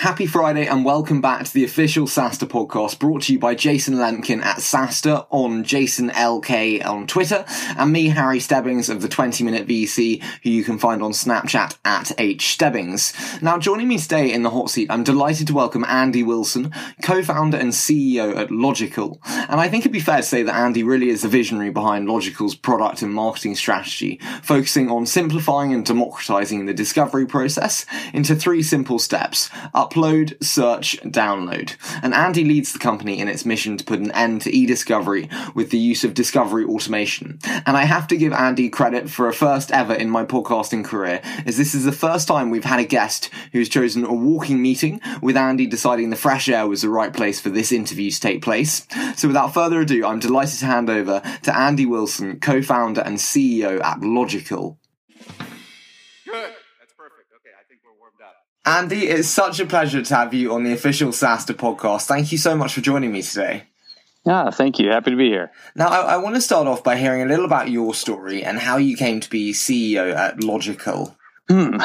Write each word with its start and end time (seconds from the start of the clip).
Happy 0.00 0.24
Friday 0.24 0.66
and 0.66 0.82
welcome 0.82 1.20
back 1.20 1.44
to 1.44 1.52
the 1.52 1.62
official 1.62 2.06
SaaStr 2.06 2.48
podcast 2.48 2.98
brought 2.98 3.24
to 3.24 3.34
you 3.34 3.38
by 3.38 3.54
Jason 3.54 3.96
Lemkin 3.96 4.42
at 4.42 4.56
SaaStr 4.56 5.26
on 5.28 5.62
JasonLK 5.62 6.82
on 6.86 7.06
Twitter 7.06 7.44
and 7.76 7.92
me, 7.92 8.08
Harry 8.08 8.40
Stebbings 8.40 8.88
of 8.88 9.02
the 9.02 9.10
20 9.10 9.44
Minute 9.44 9.68
VC, 9.68 10.22
who 10.42 10.48
you 10.48 10.64
can 10.64 10.78
find 10.78 11.02
on 11.02 11.12
Snapchat 11.12 11.76
at 11.84 12.06
HStebbings. 12.16 13.42
Now, 13.42 13.58
joining 13.58 13.88
me 13.88 13.98
today 13.98 14.32
in 14.32 14.42
the 14.42 14.48
hot 14.48 14.70
seat, 14.70 14.90
I'm 14.90 15.04
delighted 15.04 15.48
to 15.48 15.52
welcome 15.52 15.84
Andy 15.84 16.22
Wilson, 16.22 16.72
co-founder 17.02 17.58
and 17.58 17.72
CEO 17.72 18.34
at 18.38 18.48
Logikcull. 18.48 19.18
And 19.50 19.60
I 19.60 19.68
think 19.68 19.82
it'd 19.82 19.92
be 19.92 20.00
fair 20.00 20.16
to 20.16 20.22
say 20.22 20.42
that 20.42 20.54
Andy 20.54 20.82
really 20.82 21.10
is 21.10 21.20
the 21.20 21.28
visionary 21.28 21.68
behind 21.68 22.08
Logikcull's 22.08 22.54
product 22.54 23.02
and 23.02 23.12
marketing 23.12 23.54
strategy, 23.54 24.18
focusing 24.42 24.90
on 24.90 25.04
simplifying 25.04 25.74
and 25.74 25.84
democratizing 25.84 26.64
the 26.64 26.72
discovery 26.72 27.26
process 27.26 27.84
into 28.14 28.34
three 28.34 28.62
simple 28.62 28.98
steps. 28.98 29.50
Up 29.74 29.89
upload, 29.90 30.42
search, 30.42 30.98
download. 31.02 31.76
And 32.02 32.14
Andy 32.14 32.44
leads 32.44 32.72
the 32.72 32.78
company 32.78 33.18
in 33.18 33.28
its 33.28 33.44
mission 33.44 33.76
to 33.76 33.84
put 33.84 34.00
an 34.00 34.12
end 34.12 34.42
to 34.42 34.56
e-discovery 34.56 35.28
with 35.54 35.70
the 35.70 35.78
use 35.78 36.04
of 36.04 36.14
discovery 36.14 36.64
automation. 36.64 37.38
And 37.66 37.76
I 37.76 37.84
have 37.84 38.06
to 38.08 38.16
give 38.16 38.32
Andy 38.32 38.68
credit 38.68 39.10
for 39.10 39.28
a 39.28 39.32
first 39.32 39.70
ever 39.70 39.94
in 39.94 40.10
my 40.10 40.24
podcasting 40.24 40.84
career, 40.84 41.20
as 41.46 41.56
this 41.56 41.74
is 41.74 41.84
the 41.84 41.92
first 41.92 42.28
time 42.28 42.50
we've 42.50 42.64
had 42.64 42.80
a 42.80 42.84
guest 42.84 43.30
who's 43.52 43.68
chosen 43.68 44.04
a 44.04 44.14
walking 44.14 44.62
meeting 44.62 45.00
with 45.20 45.36
Andy 45.36 45.66
deciding 45.66 46.10
the 46.10 46.16
fresh 46.16 46.48
air 46.48 46.66
was 46.66 46.82
the 46.82 46.88
right 46.88 47.12
place 47.12 47.40
for 47.40 47.50
this 47.50 47.72
interview 47.72 48.10
to 48.10 48.20
take 48.20 48.42
place. 48.42 48.86
So 49.16 49.28
without 49.28 49.54
further 49.54 49.80
ado, 49.80 50.06
I'm 50.06 50.20
delighted 50.20 50.60
to 50.60 50.66
hand 50.66 50.90
over 50.90 51.22
to 51.42 51.56
Andy 51.56 51.86
Wilson, 51.86 52.40
co-founder 52.40 53.00
and 53.00 53.16
CEO 53.18 53.82
at 53.82 54.00
Logikcull. 54.00 54.76
Andy, 58.70 59.08
it's 59.08 59.28
such 59.28 59.58
a 59.58 59.66
pleasure 59.66 60.00
to 60.00 60.14
have 60.14 60.32
you 60.32 60.54
on 60.54 60.62
the 60.62 60.72
official 60.72 61.08
SaaStr 61.08 61.56
podcast. 61.56 62.06
Thank 62.06 62.30
you 62.30 62.38
so 62.38 62.54
much 62.54 62.74
for 62.74 62.80
joining 62.80 63.10
me 63.10 63.20
today. 63.20 63.64
Yeah, 64.24 64.50
thank 64.50 64.78
you. 64.78 64.90
Happy 64.90 65.10
to 65.10 65.16
be 65.16 65.28
here. 65.28 65.50
Now, 65.74 65.88
I, 65.88 66.14
I, 66.14 66.16
want 66.18 66.36
to 66.36 66.40
start 66.40 66.68
off 66.68 66.84
by 66.84 66.96
hearing 66.96 67.22
a 67.22 67.24
little 67.24 67.46
about 67.46 67.68
your 67.68 67.94
story 67.94 68.44
and 68.44 68.60
how 68.60 68.76
you 68.76 68.96
came 68.96 69.18
to 69.18 69.28
be 69.28 69.52
CEO 69.52 70.14
at 70.14 70.36
Logikcull. 70.38 71.16
Hmm. 71.48 71.78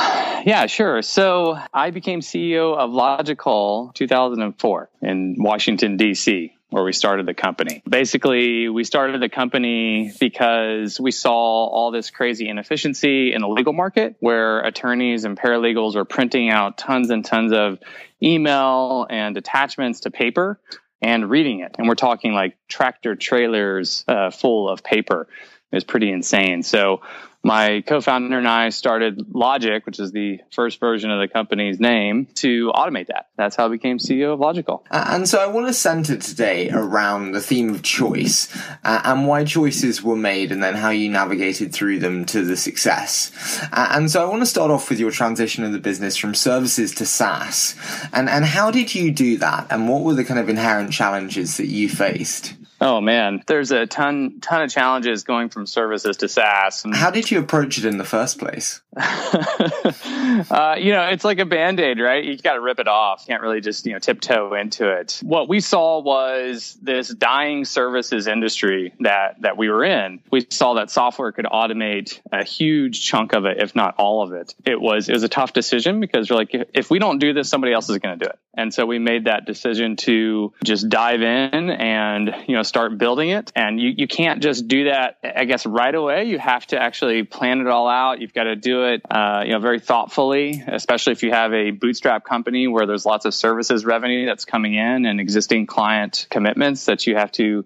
Yeah, 0.46 0.68
sure. 0.68 1.02
So 1.02 1.58
I 1.74 1.90
became 1.90 2.20
CEO 2.20 2.78
of 2.78 2.92
Logikcull 2.92 3.96
2004 3.96 4.90
in 5.02 5.38
Washington, 5.40 5.98
D.C 5.98 6.56
where 6.76 6.84
we 6.84 6.92
started 6.92 7.26
the 7.26 7.34
company. 7.34 7.82
Basically, 7.88 8.68
we 8.68 8.84
started 8.84 9.22
the 9.22 9.30
company 9.30 10.12
because 10.20 11.00
we 11.00 11.12
saw 11.12 11.32
all 11.32 11.90
this 11.90 12.10
crazy 12.10 12.50
inefficiency 12.50 13.32
in 13.32 13.40
the 13.44 13.48
legal 13.48 13.72
market 13.72 14.18
where 14.20 14.60
attorneys 14.60 15.24
and 15.24 15.38
paralegals 15.40 15.96
were 15.96 16.04
printing 16.04 16.50
out 16.50 16.78
tons 16.78 17.12
and 17.12 17.24
tons 17.24 17.54
of 17.54 17.80
email 18.22 19.08
and 19.10 19.38
attachments 19.38 20.02
to 20.02 20.12
paper 20.12 20.60
and 21.02 21.30
reading 21.30 21.62
it. 21.62 21.78
And 21.80 21.88
we're 21.88 21.96
talking 21.96 22.34
like 22.34 22.58
tractor 22.68 23.16
trailers 23.16 24.04
uh, 24.10 24.30
full 24.30 24.68
of 24.68 24.84
paper. 24.84 25.30
It 25.76 25.80
was 25.80 25.84
pretty 25.84 26.10
insane. 26.10 26.64
So 26.64 27.02
my 27.44 27.84
co-founder 27.86 28.38
and 28.38 28.48
I 28.48 28.70
started 28.70 29.36
Logic, 29.36 29.86
which 29.86 30.00
is 30.00 30.14
the 30.14 30.40
first 30.52 30.80
version 30.80 31.12
of 31.12 31.20
the 31.20 31.28
company's 31.28 31.82
name, 31.82 32.28
to 32.36 32.72
automate 32.74 33.08
that. 33.08 33.28
That's 33.36 33.58
how 33.58 33.66
I 33.66 33.68
became 33.68 33.98
CEO 33.98 34.34
of 34.34 34.40
Logikcull. 34.40 34.84
Uh, 34.90 35.06
and 35.10 35.28
so 35.28 35.40
I 35.40 35.48
want 35.48 35.68
to 35.68 35.74
center 35.74 36.16
today 36.16 36.70
around 36.70 37.34
the 37.34 37.42
theme 37.42 37.72
of 37.72 37.84
choice 37.84 38.48
uh, 38.86 39.02
and 39.04 39.28
why 39.28 39.44
choices 39.44 40.02
were 40.02 40.16
made 40.16 40.54
and 40.54 40.64
then 40.64 40.76
how 40.76 40.92
you 40.92 41.10
navigated 41.10 41.74
through 41.74 42.00
them 42.00 42.26
to 42.28 42.42
the 42.42 42.56
success. 42.56 43.34
Uh, 43.74 43.90
and 43.92 44.10
so 44.10 44.26
I 44.26 44.30
want 44.30 44.42
to 44.42 44.48
start 44.48 44.72
off 44.72 44.90
with 44.90 45.02
your 45.02 45.12
transition 45.12 45.66
of 45.66 45.74
the 45.74 45.80
business 45.80 46.16
from 46.16 46.36
services 46.36 46.96
to 46.96 47.06
SaaS. 47.06 47.76
And, 48.14 48.30
and 48.30 48.46
how 48.46 48.72
did 48.72 48.96
you 48.96 49.12
do 49.12 49.38
that? 49.40 49.68
And 49.70 49.90
what 49.90 50.04
were 50.04 50.14
the 50.14 50.24
kind 50.24 50.40
of 50.40 50.48
inherent 50.48 50.94
challenges 50.94 51.58
that 51.58 51.68
you 51.68 51.90
faced? 51.90 52.56
Oh 52.82 53.00
man, 53.00 53.42
there's 53.48 53.72
a 53.72 53.86
ton 53.88 54.40
ton 54.42 54.64
of 54.64 54.70
challenges 54.70 55.24
going 55.24 55.50
from 55.50 55.66
services 55.66 56.18
to 56.18 56.28
SaaS. 56.28 56.86
How 56.94 57.10
did 57.10 57.32
you 57.32 57.40
approach 57.40 57.78
it 57.78 57.86
in 57.86 57.98
the 57.98 58.04
first 58.04 58.38
place? 58.38 58.82
uh, 58.98 60.76
you 60.78 60.92
know, 60.92 61.08
it's 61.12 61.24
like 61.24 61.40
a 61.40 61.46
band 61.46 61.80
aid, 61.80 62.00
right? 62.00 62.24
You 62.24 62.38
got 62.38 62.54
to 62.54 62.62
rip 62.62 62.80
it 62.80 62.88
off. 62.88 63.24
You 63.26 63.34
can't 63.34 63.42
really 63.42 63.62
just 63.62 63.86
you 63.86 63.94
know 63.94 64.00
tiptoe 64.00 64.54
into 64.54 64.90
it. 64.90 65.20
What 65.24 65.48
we 65.48 65.62
saw 65.62 66.02
was 66.02 66.78
this 66.82 67.10
dying 67.10 67.66
services 67.66 68.28
industry 68.28 68.94
that 69.00 69.42
that 69.42 69.58
we 69.58 69.70
were 69.70 69.84
in. 69.84 70.22
We 70.32 70.46
saw 70.50 70.74
that 70.76 70.92
software 70.92 71.32
could 71.32 71.46
automate 71.46 72.20
a 72.32 72.44
huge 72.44 73.06
chunk 73.06 73.34
of 73.34 73.46
it, 73.46 73.58
if 73.62 73.76
not 73.76 73.96
all 73.98 74.22
of 74.22 74.34
it. 74.34 74.54
It 74.66 74.82
was 74.82 75.08
it 75.08 75.14
was 75.14 75.24
a 75.24 75.30
tough 75.30 75.54
decision 75.54 76.02
because 76.02 76.30
we're 76.30 76.38
like, 76.38 76.52
if 76.74 76.90
we 76.90 77.00
don't 77.00 77.20
do 77.20 77.34
this, 77.34 77.50
somebody 77.50 77.72
else 77.72 77.90
is 77.90 77.98
going 78.00 78.20
to 78.20 78.26
do 78.26 78.30
it. 78.30 78.40
And 78.58 78.74
so 78.74 78.86
we 78.86 79.00
made 79.00 79.26
that 79.26 79.46
decision 79.46 79.96
to 79.98 80.54
just 80.64 80.90
dive 80.90 81.22
in 81.22 81.70
and 81.70 82.34
you 82.48 82.56
know 82.56 82.64
start 82.66 82.98
building 82.98 83.30
it. 83.30 83.52
And 83.56 83.80
you, 83.80 83.90
you 83.90 84.08
can't 84.08 84.42
just 84.42 84.68
do 84.68 84.86
that, 84.86 85.18
I 85.24 85.46
guess, 85.46 85.66
right 85.66 85.94
away. 85.94 86.26
You 86.26 86.40
have 86.40 86.66
to 86.68 86.82
actually 86.82 87.24
plan 87.24 87.62
it 87.62 87.68
all 87.68 87.88
out. 87.88 88.20
You've 88.20 88.34
got 88.34 88.44
to 88.44 88.56
do 88.56 88.86
it, 88.86 89.02
uh, 89.10 89.44
you 89.46 89.54
know, 89.54 89.60
very 89.60 89.80
thoughtfully, 89.80 90.64
especially 90.68 91.14
if 91.14 91.24
you 91.24 91.32
have 91.32 91.54
a 91.54 91.72
bootstrap 91.72 92.26
company 92.26 92.68
where 92.68 92.86
there's 92.86 93.06
lots 93.06 93.26
of 93.26 93.34
services 93.34 93.86
revenue 93.86 94.26
that's 94.26 94.46
coming 94.46 94.74
in 94.74 95.06
and 95.06 95.20
existing 95.20 95.66
client 95.66 96.28
commitments 96.30 96.86
that 96.86 97.08
you 97.08 97.16
have 97.16 97.32
to 97.34 97.66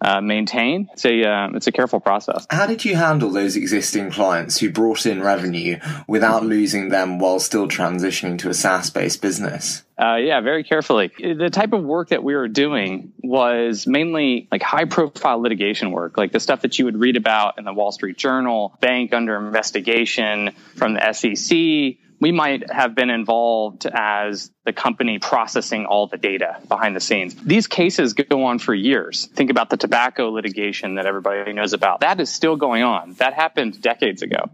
uh, 0.00 0.20
maintain. 0.20 0.88
It's 0.92 1.04
a 1.04 1.24
uh, 1.24 1.48
it's 1.54 1.66
a 1.66 1.72
careful 1.72 2.00
process. 2.00 2.46
How 2.50 2.66
did 2.66 2.84
you 2.84 2.96
handle 2.96 3.30
those 3.30 3.56
existing 3.56 4.10
clients 4.10 4.58
who 4.58 4.70
brought 4.70 5.06
in 5.06 5.22
revenue 5.22 5.78
without 6.06 6.44
losing 6.44 6.90
them 6.90 7.18
while 7.18 7.40
still 7.40 7.68
transitioning 7.68 8.38
to 8.40 8.50
a 8.50 8.54
SaaS 8.54 8.90
based 8.90 9.22
business? 9.22 9.82
Uh, 9.96 10.16
yeah, 10.16 10.40
very 10.40 10.64
carefully. 10.64 11.12
The 11.18 11.50
type 11.50 11.72
of 11.72 11.84
work 11.84 12.08
that 12.08 12.24
we 12.24 12.34
were 12.34 12.48
doing 12.48 13.12
was 13.22 13.86
mainly 13.86 14.48
like 14.50 14.62
high 14.62 14.86
profile 14.86 15.40
litigation 15.40 15.92
work, 15.92 16.18
like 16.18 16.32
the 16.32 16.40
stuff 16.40 16.62
that 16.62 16.78
you 16.78 16.84
would 16.86 16.98
read 16.98 17.16
about 17.16 17.58
in 17.58 17.64
the 17.64 17.72
Wall 17.72 17.92
Street 17.92 18.18
Journal, 18.18 18.76
bank 18.80 19.14
under 19.14 19.36
investigation 19.36 20.50
from 20.74 20.94
the 20.94 21.12
SEC, 21.12 21.98
we 22.24 22.32
might 22.32 22.72
have 22.72 22.94
been 22.94 23.10
involved 23.10 23.84
as 23.84 24.50
the 24.64 24.72
company 24.72 25.18
processing 25.18 25.84
all 25.84 26.06
the 26.06 26.16
data 26.16 26.56
behind 26.68 26.96
the 26.96 27.00
scenes. 27.00 27.34
These 27.34 27.66
cases 27.66 28.14
go 28.14 28.44
on 28.44 28.58
for 28.58 28.74
years. 28.74 29.26
Think 29.26 29.50
about 29.50 29.68
the 29.68 29.76
tobacco 29.76 30.30
litigation 30.30 30.94
that 30.94 31.04
everybody 31.04 31.52
knows 31.52 31.74
about. 31.74 32.00
That 32.00 32.18
is 32.20 32.32
still 32.32 32.56
going 32.56 32.82
on. 32.82 33.12
That 33.18 33.34
happened 33.34 33.82
decades 33.82 34.22
ago. 34.22 34.48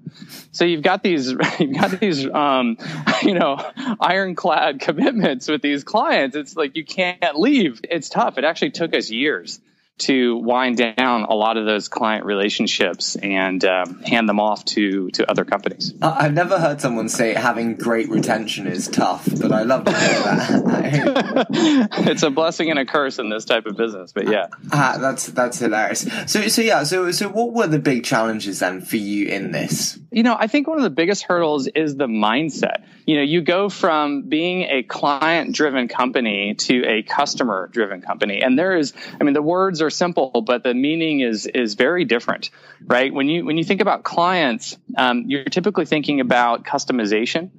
So 0.51 0.65
you've 0.65 0.83
got 0.83 1.05
these, 1.05 1.31
you've 1.61 1.79
got 1.79 2.01
these, 2.01 2.29
um, 2.29 2.77
you 3.23 3.35
know, 3.35 3.65
ironclad 4.01 4.81
commitments 4.81 5.47
with 5.47 5.63
these 5.63 5.85
clients. 5.85 6.35
It's 6.35 6.57
like 6.57 6.75
you 6.75 6.85
can't 6.85 7.39
leave. 7.39 7.83
It's 7.85 8.09
tough. 8.09 8.37
It 8.37 8.43
actually 8.43 8.73
took 8.73 8.97
us 8.97 9.13
years 9.13 9.61
to 10.01 10.37
wind 10.37 10.79
down 10.79 11.25
a 11.25 11.35
lot 11.35 11.57
of 11.57 11.67
those 11.67 11.89
client 11.89 12.25
relationships 12.25 13.17
and 13.17 13.65
um, 13.65 14.01
hand 14.03 14.29
them 14.29 14.41
off 14.41 14.65
to 14.65 15.11
to 15.11 15.31
other 15.31 15.45
companies. 15.45 15.95
I've 16.03 16.35
never 16.35 16.59
heard 16.59 16.81
someone 16.81 17.09
say 17.09 17.35
having 17.35 17.77
great 17.77 18.09
retention 18.09 18.67
is 18.67 18.89
tough, 18.89 19.29
but 19.41 19.53
I 19.53 19.63
love 19.63 19.85
to 19.85 19.93
hear 19.93 20.23
that. 20.23 21.89
it's 22.09 22.23
a 22.23 22.31
blessing 22.31 22.71
and 22.71 22.79
a 22.79 22.87
curse 22.87 23.19
in 23.19 23.29
this 23.29 23.45
type 23.45 23.67
of 23.67 23.77
business, 23.77 24.13
but 24.13 24.29
yeah, 24.29 24.49
uh, 24.73 24.99
that's 24.99 25.27
that's 25.27 25.59
hilarious. 25.59 26.07
So 26.27 26.49
so 26.49 26.63
yeah, 26.63 26.85
so 26.85 27.11
so 27.11 27.29
what 27.29 27.53
were 27.53 27.67
the 27.67 27.79
big 27.79 28.05
challenges 28.05 28.61
then 28.61 28.81
for 28.81 28.97
you 28.97 29.29
in 29.29 29.53
this? 29.53 29.99
You 30.13 30.25
know, 30.25 30.37
I 30.39 30.49
think 30.49 30.67
one 30.67 30.77
of 30.77 30.83
the 30.83 30.91
biggest 30.91 31.23
hurdles 31.23 31.69
is 31.69 31.95
the 31.95 32.07
mindset. 32.07 32.85
You 33.07 33.17
know, 33.17 33.23
you 33.23 33.43
go 33.43 33.69
from 33.69 34.23
being 34.23 34.63
a 34.63 34.83
client 34.83 35.55
driven 35.55 35.87
company 35.87 36.55
to 36.55 36.85
a 36.85 37.03
customer 37.03 37.69
driven 37.73 38.03
company, 38.03 38.43
and 38.43 38.59
there 38.59 38.77
is, 38.77 38.93
I 39.21 39.25
mean, 39.25 39.35
the 39.35 39.43
words 39.43 39.81
are 39.83 39.91
simple, 39.91 40.43
but 40.45 40.65
the 40.65 40.75
meaning 40.75 41.21
is 41.21 41.47
is 41.47 41.75
very 41.75 42.05
different, 42.05 42.51
right? 42.85 43.15
When 43.15 43.29
you 43.29 43.45
when 43.45 43.57
you 43.57 43.63
think 43.63 43.81
about 43.81 44.03
clients, 44.03 44.77
um, 44.97 45.25
you're 45.29 45.45
typically 45.45 45.87
thinking 45.87 46.19
about 46.21 46.65
customization, 46.65 47.51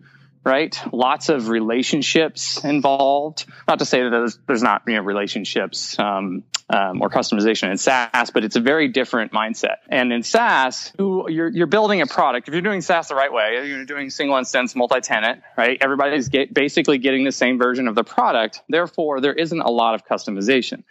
right? 0.43 0.79
Lots 0.91 1.29
of 1.29 1.49
relationships 1.49 2.63
involved. 2.63 3.45
Not 3.67 3.79
to 3.79 3.85
say 3.85 4.03
that 4.03 4.09
there's, 4.09 4.39
there's 4.47 4.63
not 4.63 4.83
you 4.87 4.95
know, 4.95 5.01
relationships 5.01 5.97
um, 5.99 6.43
um, 6.69 7.01
or 7.01 7.09
customization 7.09 7.69
in 7.69 7.77
SaaS, 7.77 8.31
but 8.31 8.43
it's 8.43 8.55
a 8.55 8.61
very 8.61 8.87
different 8.87 9.31
mindset. 9.33 9.77
And 9.89 10.11
in 10.11 10.23
SaaS, 10.23 10.93
you're, 10.97 11.49
you're 11.49 11.67
building 11.67 12.01
a 12.01 12.07
product. 12.07 12.47
If 12.47 12.53
you're 12.53 12.61
doing 12.61 12.81
SaaS 12.81 13.09
the 13.09 13.15
right 13.15 13.31
way, 13.31 13.67
you're 13.67 13.85
doing 13.85 14.09
single 14.09 14.37
instance, 14.37 14.75
multi-tenant, 14.75 15.43
right? 15.57 15.77
Everybody's 15.81 16.29
get, 16.29 16.53
basically 16.53 16.97
getting 16.97 17.23
the 17.23 17.31
same 17.31 17.57
version 17.57 17.87
of 17.87 17.95
the 17.95 18.03
product. 18.03 18.61
Therefore, 18.69 19.21
there 19.21 19.33
isn't 19.33 19.59
a 19.61 19.69
lot 19.69 19.95
of 19.95 20.05
customization. 20.05 20.83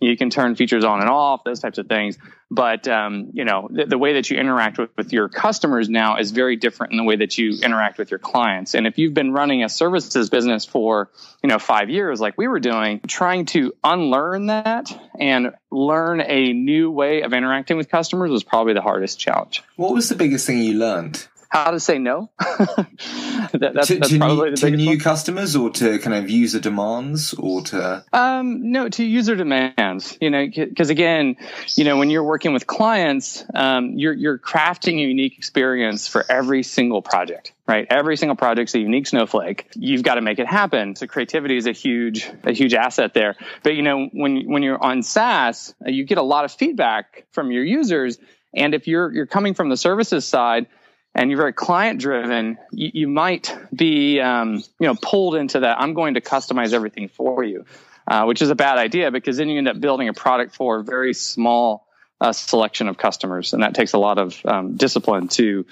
You 0.00 0.16
can 0.16 0.30
turn 0.30 0.54
features 0.56 0.84
on 0.84 1.00
and 1.00 1.08
off, 1.08 1.44
those 1.44 1.60
types 1.60 1.78
of 1.78 1.86
things. 1.86 2.18
But 2.50 2.86
um, 2.86 3.30
you 3.32 3.44
know, 3.44 3.68
the, 3.70 3.86
the, 3.86 3.98
way 3.98 4.14
that 4.14 4.30
you 4.30 4.38
interact 4.38 4.78
with, 4.78 4.90
with 4.96 5.12
your 5.12 5.28
customers 5.28 5.88
now 5.88 6.18
is 6.18 6.30
very 6.30 6.56
different 6.56 6.92
in 6.92 6.98
the 6.98 7.04
way 7.04 7.16
that 7.16 7.36
you 7.38 7.58
interact 7.62 7.98
with 7.98 8.10
your 8.10 8.18
clients. 8.18 8.74
And 8.74 8.86
if 8.86 8.98
you've 8.98 9.14
been 9.14 9.32
running 9.32 9.64
a 9.64 9.68
services 9.68 10.30
business 10.30 10.64
for 10.64 11.10
you 11.42 11.48
know 11.48 11.58
five 11.58 11.90
years, 11.90 12.20
like 12.20 12.36
we 12.36 12.46
were 12.46 12.60
doing, 12.60 13.00
trying 13.08 13.46
to 13.46 13.72
unlearn 13.82 14.46
that 14.46 14.92
and 15.18 15.52
learn 15.70 16.20
a 16.20 16.52
new 16.52 16.90
way 16.90 17.22
of 17.22 17.32
interacting 17.32 17.76
with 17.76 17.88
customers 17.88 18.30
was 18.30 18.44
probably 18.44 18.74
the 18.74 18.82
hardest 18.82 19.18
challenge. 19.18 19.62
What 19.76 19.92
was 19.92 20.08
the 20.08 20.14
biggest 20.14 20.46
thing 20.46 20.58
you 20.58 20.74
learned? 20.74 21.26
How 21.54 21.70
to 21.70 21.78
say 21.78 21.98
no. 21.98 22.30
that, 22.38 23.70
that's, 23.74 23.86
to, 23.86 23.98
that's 23.98 24.08
to, 24.08 24.18
new, 24.18 24.56
to 24.56 24.70
new 24.70 24.98
customers 24.98 25.54
or 25.54 25.70
to 25.70 26.00
kind 26.00 26.14
of 26.14 26.28
user 26.28 26.58
demands 26.58 27.32
or 27.34 27.62
to 27.62 28.04
um, 28.12 28.72
no 28.72 28.88
to 28.88 29.04
user 29.04 29.36
demands. 29.36 30.18
You 30.20 30.30
know, 30.30 30.46
because 30.46 30.90
again, 30.90 31.36
you 31.76 31.84
know, 31.84 31.96
when 31.96 32.10
you're 32.10 32.24
working 32.24 32.52
with 32.52 32.66
clients, 32.66 33.44
um, 33.54 33.92
you're 33.96 34.12
you're 34.12 34.38
crafting 34.38 34.94
a 34.94 35.06
unique 35.06 35.38
experience 35.38 36.08
for 36.08 36.24
every 36.28 36.64
single 36.64 37.02
project. 37.02 37.52
Right, 37.66 37.86
every 37.88 38.18
single 38.18 38.36
project's 38.36 38.74
a 38.74 38.78
unique 38.78 39.06
snowflake. 39.06 39.68
You've 39.74 40.02
got 40.02 40.16
to 40.16 40.20
make 40.20 40.38
it 40.38 40.46
happen. 40.46 40.96
So 40.96 41.06
creativity 41.06 41.56
is 41.56 41.66
a 41.66 41.72
huge, 41.72 42.30
a 42.42 42.52
huge 42.52 42.74
asset 42.74 43.14
there. 43.14 43.36
But 43.62 43.74
you 43.74 43.82
know, 43.82 44.08
when 44.12 44.50
when 44.50 44.62
you're 44.62 44.82
on 44.82 45.02
SaaS, 45.02 45.74
you 45.86 46.04
get 46.04 46.18
a 46.18 46.22
lot 46.22 46.44
of 46.44 46.52
feedback 46.52 47.24
from 47.30 47.52
your 47.52 47.64
users, 47.64 48.18
and 48.52 48.74
if 48.74 48.86
you're 48.88 49.10
you're 49.12 49.26
coming 49.26 49.54
from 49.54 49.70
the 49.70 49.78
services 49.78 50.26
side, 50.26 50.66
and 51.14 51.30
you're 51.30 51.38
very 51.38 51.52
client 51.52 52.00
driven, 52.00 52.58
you, 52.72 52.90
you, 52.92 53.08
might 53.08 53.56
be 53.74 54.20
um, 54.20 54.56
you 54.80 54.86
know 54.88 54.96
pulled 55.00 55.36
into 55.36 55.60
that. 55.60 55.80
I'm 55.80 55.94
going 55.94 56.14
to 56.14 56.20
customize 56.20 56.72
everything 56.72 57.08
for 57.08 57.44
you, 57.44 57.64
uh, 58.08 58.24
which 58.24 58.42
is 58.42 58.50
a 58.50 58.54
bad 58.54 58.78
idea 58.78 59.10
because 59.10 59.36
then 59.36 59.48
you 59.48 59.58
end 59.58 59.68
up 59.68 59.80
building 59.80 60.08
a 60.08 60.14
product 60.14 60.54
for 60.56 60.80
a 60.80 60.84
very 60.84 61.14
small 61.14 61.86
uh, 62.20 62.32
selection 62.32 62.88
of 62.88 62.96
customers, 62.96 63.52
and 63.52 63.62
that 63.62 63.74
takes 63.74 63.92
a 63.92 63.98
lot 63.98 64.18
of 64.18 64.40
um, 64.44 64.76
discipline 64.76 65.28
to. 65.28 65.64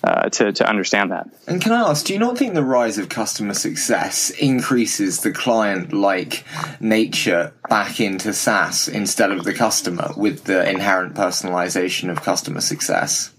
Uh, 0.00 0.28
to 0.28 0.52
to 0.52 0.64
understand 0.64 1.10
that. 1.10 1.28
And 1.48 1.60
can 1.60 1.72
I 1.72 1.90
ask, 1.90 2.06
do 2.06 2.12
you 2.12 2.20
not 2.20 2.38
think 2.38 2.54
the 2.54 2.62
rise 2.62 2.98
of 2.98 3.08
customer 3.08 3.52
success 3.52 4.30
increases 4.30 5.22
the 5.22 5.32
client 5.32 5.92
like 5.92 6.44
nature 6.78 7.52
back 7.68 7.98
into 7.98 8.32
SaaS 8.32 8.86
instead 8.86 9.32
of 9.32 9.42
the 9.42 9.52
customer 9.52 10.12
with 10.16 10.44
the 10.44 10.70
inherent 10.70 11.14
personalization 11.14 12.12
of 12.12 12.22
customer 12.22 12.60
success? 12.60 13.32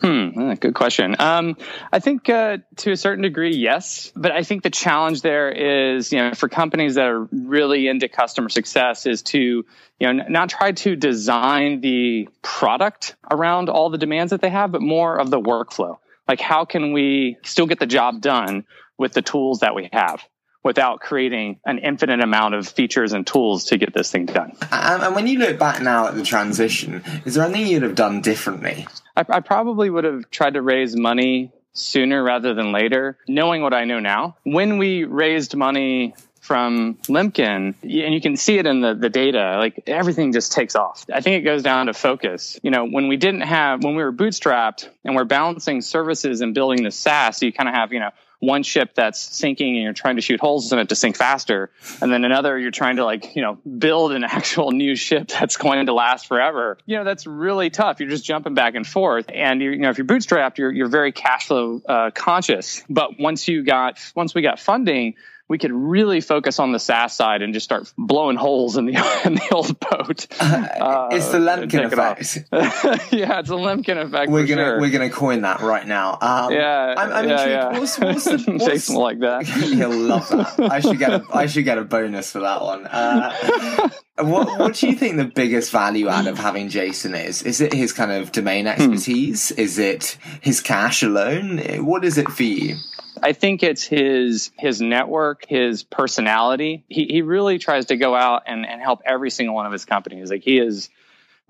Hmm, 0.00 0.52
good 0.54 0.74
question. 0.74 1.16
Um, 1.18 1.56
I 1.92 1.98
think 1.98 2.28
uh, 2.28 2.58
to 2.76 2.92
a 2.92 2.96
certain 2.96 3.22
degree, 3.22 3.56
yes. 3.56 4.12
But 4.14 4.30
I 4.30 4.44
think 4.44 4.62
the 4.62 4.70
challenge 4.70 5.22
there 5.22 5.50
is, 5.50 6.12
you 6.12 6.18
know, 6.18 6.34
for 6.34 6.48
companies 6.48 6.94
that 6.94 7.06
are 7.06 7.24
really 7.32 7.88
into 7.88 8.08
customer 8.08 8.48
success, 8.48 9.06
is 9.06 9.22
to, 9.22 9.38
you 9.38 10.12
know, 10.12 10.24
not 10.28 10.50
try 10.50 10.70
to 10.70 10.94
design 10.94 11.80
the 11.80 12.28
product 12.42 13.16
around 13.28 13.68
all 13.70 13.90
the 13.90 13.98
demands 13.98 14.30
that 14.30 14.40
they 14.40 14.50
have, 14.50 14.70
but 14.70 14.82
more 14.82 15.18
of 15.18 15.30
the 15.30 15.40
workflow. 15.40 15.98
Like, 16.28 16.40
how 16.40 16.64
can 16.64 16.92
we 16.92 17.38
still 17.42 17.66
get 17.66 17.80
the 17.80 17.86
job 17.86 18.20
done 18.20 18.66
with 18.98 19.14
the 19.14 19.22
tools 19.22 19.60
that 19.60 19.74
we 19.74 19.88
have? 19.92 20.22
Without 20.68 21.00
creating 21.00 21.60
an 21.64 21.78
infinite 21.78 22.22
amount 22.22 22.54
of 22.54 22.68
features 22.68 23.14
and 23.14 23.26
tools 23.26 23.64
to 23.64 23.78
get 23.78 23.94
this 23.94 24.12
thing 24.12 24.26
done. 24.26 24.52
And, 24.70 25.14
when 25.14 25.26
you 25.26 25.38
look 25.38 25.58
back 25.58 25.80
now 25.80 26.08
at 26.08 26.14
the 26.14 26.22
transition, 26.22 27.02
is 27.24 27.36
there 27.36 27.46
anything 27.46 27.68
you'd 27.68 27.84
have 27.84 27.94
done 27.94 28.20
differently? 28.20 28.86
I, 29.16 29.24
I 29.30 29.40
probably 29.40 29.88
would 29.88 30.04
have 30.04 30.30
tried 30.30 30.54
to 30.54 30.60
raise 30.60 30.94
money 30.94 31.52
sooner 31.72 32.22
rather 32.22 32.52
than 32.52 32.70
later, 32.70 33.16
knowing 33.26 33.62
what 33.62 33.72
I 33.72 33.84
know 33.86 33.98
now. 33.98 34.36
When 34.42 34.76
we 34.76 35.04
raised 35.04 35.56
money 35.56 36.14
from 36.42 36.98
Lemkin, 37.08 37.74
and 37.82 38.14
you 38.14 38.20
can 38.20 38.36
see 38.36 38.58
it 38.58 38.66
in 38.66 38.82
the, 38.82 38.92
the 38.92 39.08
data, 39.08 39.56
like 39.58 39.84
everything 39.86 40.32
just 40.32 40.52
takes 40.52 40.76
off. 40.76 41.06
I 41.10 41.22
think 41.22 41.40
it 41.40 41.46
goes 41.46 41.62
down 41.62 41.86
to 41.86 41.94
focus. 41.94 42.60
You 42.62 42.70
know, 42.70 42.86
when 42.86 43.08
we 43.08 43.16
didn't 43.16 43.40
have, 43.40 43.82
when 43.82 43.96
we 43.96 44.02
were 44.02 44.12
bootstrapped 44.12 44.86
and 45.02 45.16
we're 45.16 45.24
balancing 45.24 45.80
services 45.80 46.42
and 46.42 46.54
building 46.54 46.84
the 46.84 46.90
SaaS, 46.90 47.38
so 47.38 47.46
you 47.46 47.54
kind 47.54 47.70
of 47.70 47.74
have, 47.74 47.94
you 47.94 48.00
know, 48.00 48.10
one 48.40 48.62
ship 48.62 48.94
that's 48.94 49.20
sinking 49.20 49.74
and 49.74 49.82
you're 49.82 49.92
trying 49.92 50.16
to 50.16 50.22
shoot 50.22 50.38
holes 50.40 50.72
in 50.72 50.78
it 50.78 50.88
to 50.88 50.94
sink 50.94 51.16
faster 51.16 51.70
and 52.00 52.12
then 52.12 52.24
another 52.24 52.58
you're 52.58 52.70
trying 52.70 52.96
to 52.96 53.04
like 53.04 53.34
you 53.34 53.42
know 53.42 53.54
build 53.78 54.12
an 54.12 54.24
actual 54.38 54.70
new 54.70 54.94
ship 54.94 55.28
that's 55.28 55.56
going 55.56 55.86
to 55.86 55.92
last 55.92 56.26
forever. 56.26 56.78
You 56.86 56.98
know 56.98 57.04
that's 57.04 57.26
really 57.26 57.70
tough. 57.70 58.00
You're 58.00 58.10
just 58.10 58.24
jumping 58.24 58.54
back 58.54 58.74
and 58.74 58.86
forth 58.86 59.26
and 59.32 59.60
you, 59.60 59.76
know 59.78 59.90
if 59.90 59.98
you're 59.98 60.06
bootstrapped 60.06 60.58
you're, 60.58 60.72
you're 60.72 60.88
very 60.88 61.12
cash 61.12 61.46
flow 61.46 61.80
uh, 61.88 62.10
conscious. 62.12 62.84
But 62.88 63.18
once 63.18 63.48
you 63.48 63.64
got 63.64 63.98
once 64.14 64.34
we 64.34 64.42
got 64.42 64.60
funding 64.60 65.14
we 65.48 65.56
could 65.56 65.72
really 65.72 66.20
focus 66.20 66.58
on 66.58 66.72
the 66.72 66.78
SaaS 66.78 67.14
side 67.14 67.40
and 67.40 67.54
just 67.54 67.64
start 67.64 67.90
blowing 67.96 68.36
holes 68.36 68.76
in 68.76 68.84
the 68.84 68.92
in 69.24 69.34
the 69.34 69.48
old 69.52 69.78
boat. 69.80 70.26
Uh, 70.78 71.08
it's 71.12 71.28
the 71.28 71.38
Lemkin 71.38 71.84
effect. 71.84 72.44
yeah, 73.12 73.40
it's 73.40 73.50
a 73.50 73.54
Lemkin 73.54 74.02
effect. 74.02 74.30
We're 74.30 74.46
gonna 74.46 74.62
sure. 74.62 74.80
we're 74.80 74.90
gonna 74.90 75.10
coin 75.10 75.42
that 75.42 75.60
right 75.60 75.86
now. 75.86 76.18
Um, 76.20 76.52
yeah, 76.52 76.94
I'm, 76.96 77.12
I'm 77.12 77.28
yeah, 77.28 77.46
yeah. 77.46 77.78
What's, 77.78 77.98
what's 77.98 78.24
the, 78.24 78.44
what's, 78.46 78.64
Jason 78.64 78.96
like 78.96 79.20
that. 79.20 79.46
He'll 79.46 79.90
love 79.90 80.28
that. 80.28 80.58
I 80.60 80.80
should 80.80 80.98
get 80.98 81.10
a 81.10 81.24
I 81.32 81.46
should 81.46 81.64
get 81.64 81.78
a 81.78 81.84
bonus 81.84 82.32
for 82.32 82.40
that 82.40 82.62
one. 82.62 82.86
Uh, 82.86 83.90
what 84.18 84.58
what 84.58 84.74
do 84.74 84.88
you 84.88 84.96
think 84.96 85.16
the 85.16 85.24
biggest 85.24 85.70
value 85.70 86.08
add 86.08 86.26
of 86.26 86.38
having 86.38 86.68
Jason 86.68 87.14
is? 87.14 87.42
Is 87.42 87.60
it 87.60 87.72
his 87.72 87.92
kind 87.92 88.12
of 88.12 88.32
domain 88.32 88.64
hmm. 88.64 88.72
expertise? 88.72 89.50
Hmm. 89.50 89.60
Is 89.60 89.78
it 89.78 90.18
his 90.40 90.60
cash 90.60 91.02
alone? 91.02 91.58
What 91.84 92.04
is 92.04 92.18
it 92.18 92.28
for 92.28 92.44
you? 92.44 92.76
I 93.22 93.32
think 93.32 93.62
it's 93.62 93.84
his 93.84 94.50
his 94.58 94.80
network, 94.80 95.46
his 95.46 95.82
personality. 95.82 96.84
He 96.88 97.06
he 97.06 97.22
really 97.22 97.58
tries 97.58 97.86
to 97.86 97.96
go 97.96 98.14
out 98.14 98.42
and, 98.46 98.66
and 98.66 98.80
help 98.80 99.02
every 99.04 99.30
single 99.30 99.54
one 99.54 99.66
of 99.66 99.72
his 99.72 99.84
companies. 99.84 100.30
Like 100.30 100.42
he 100.42 100.58
is 100.58 100.88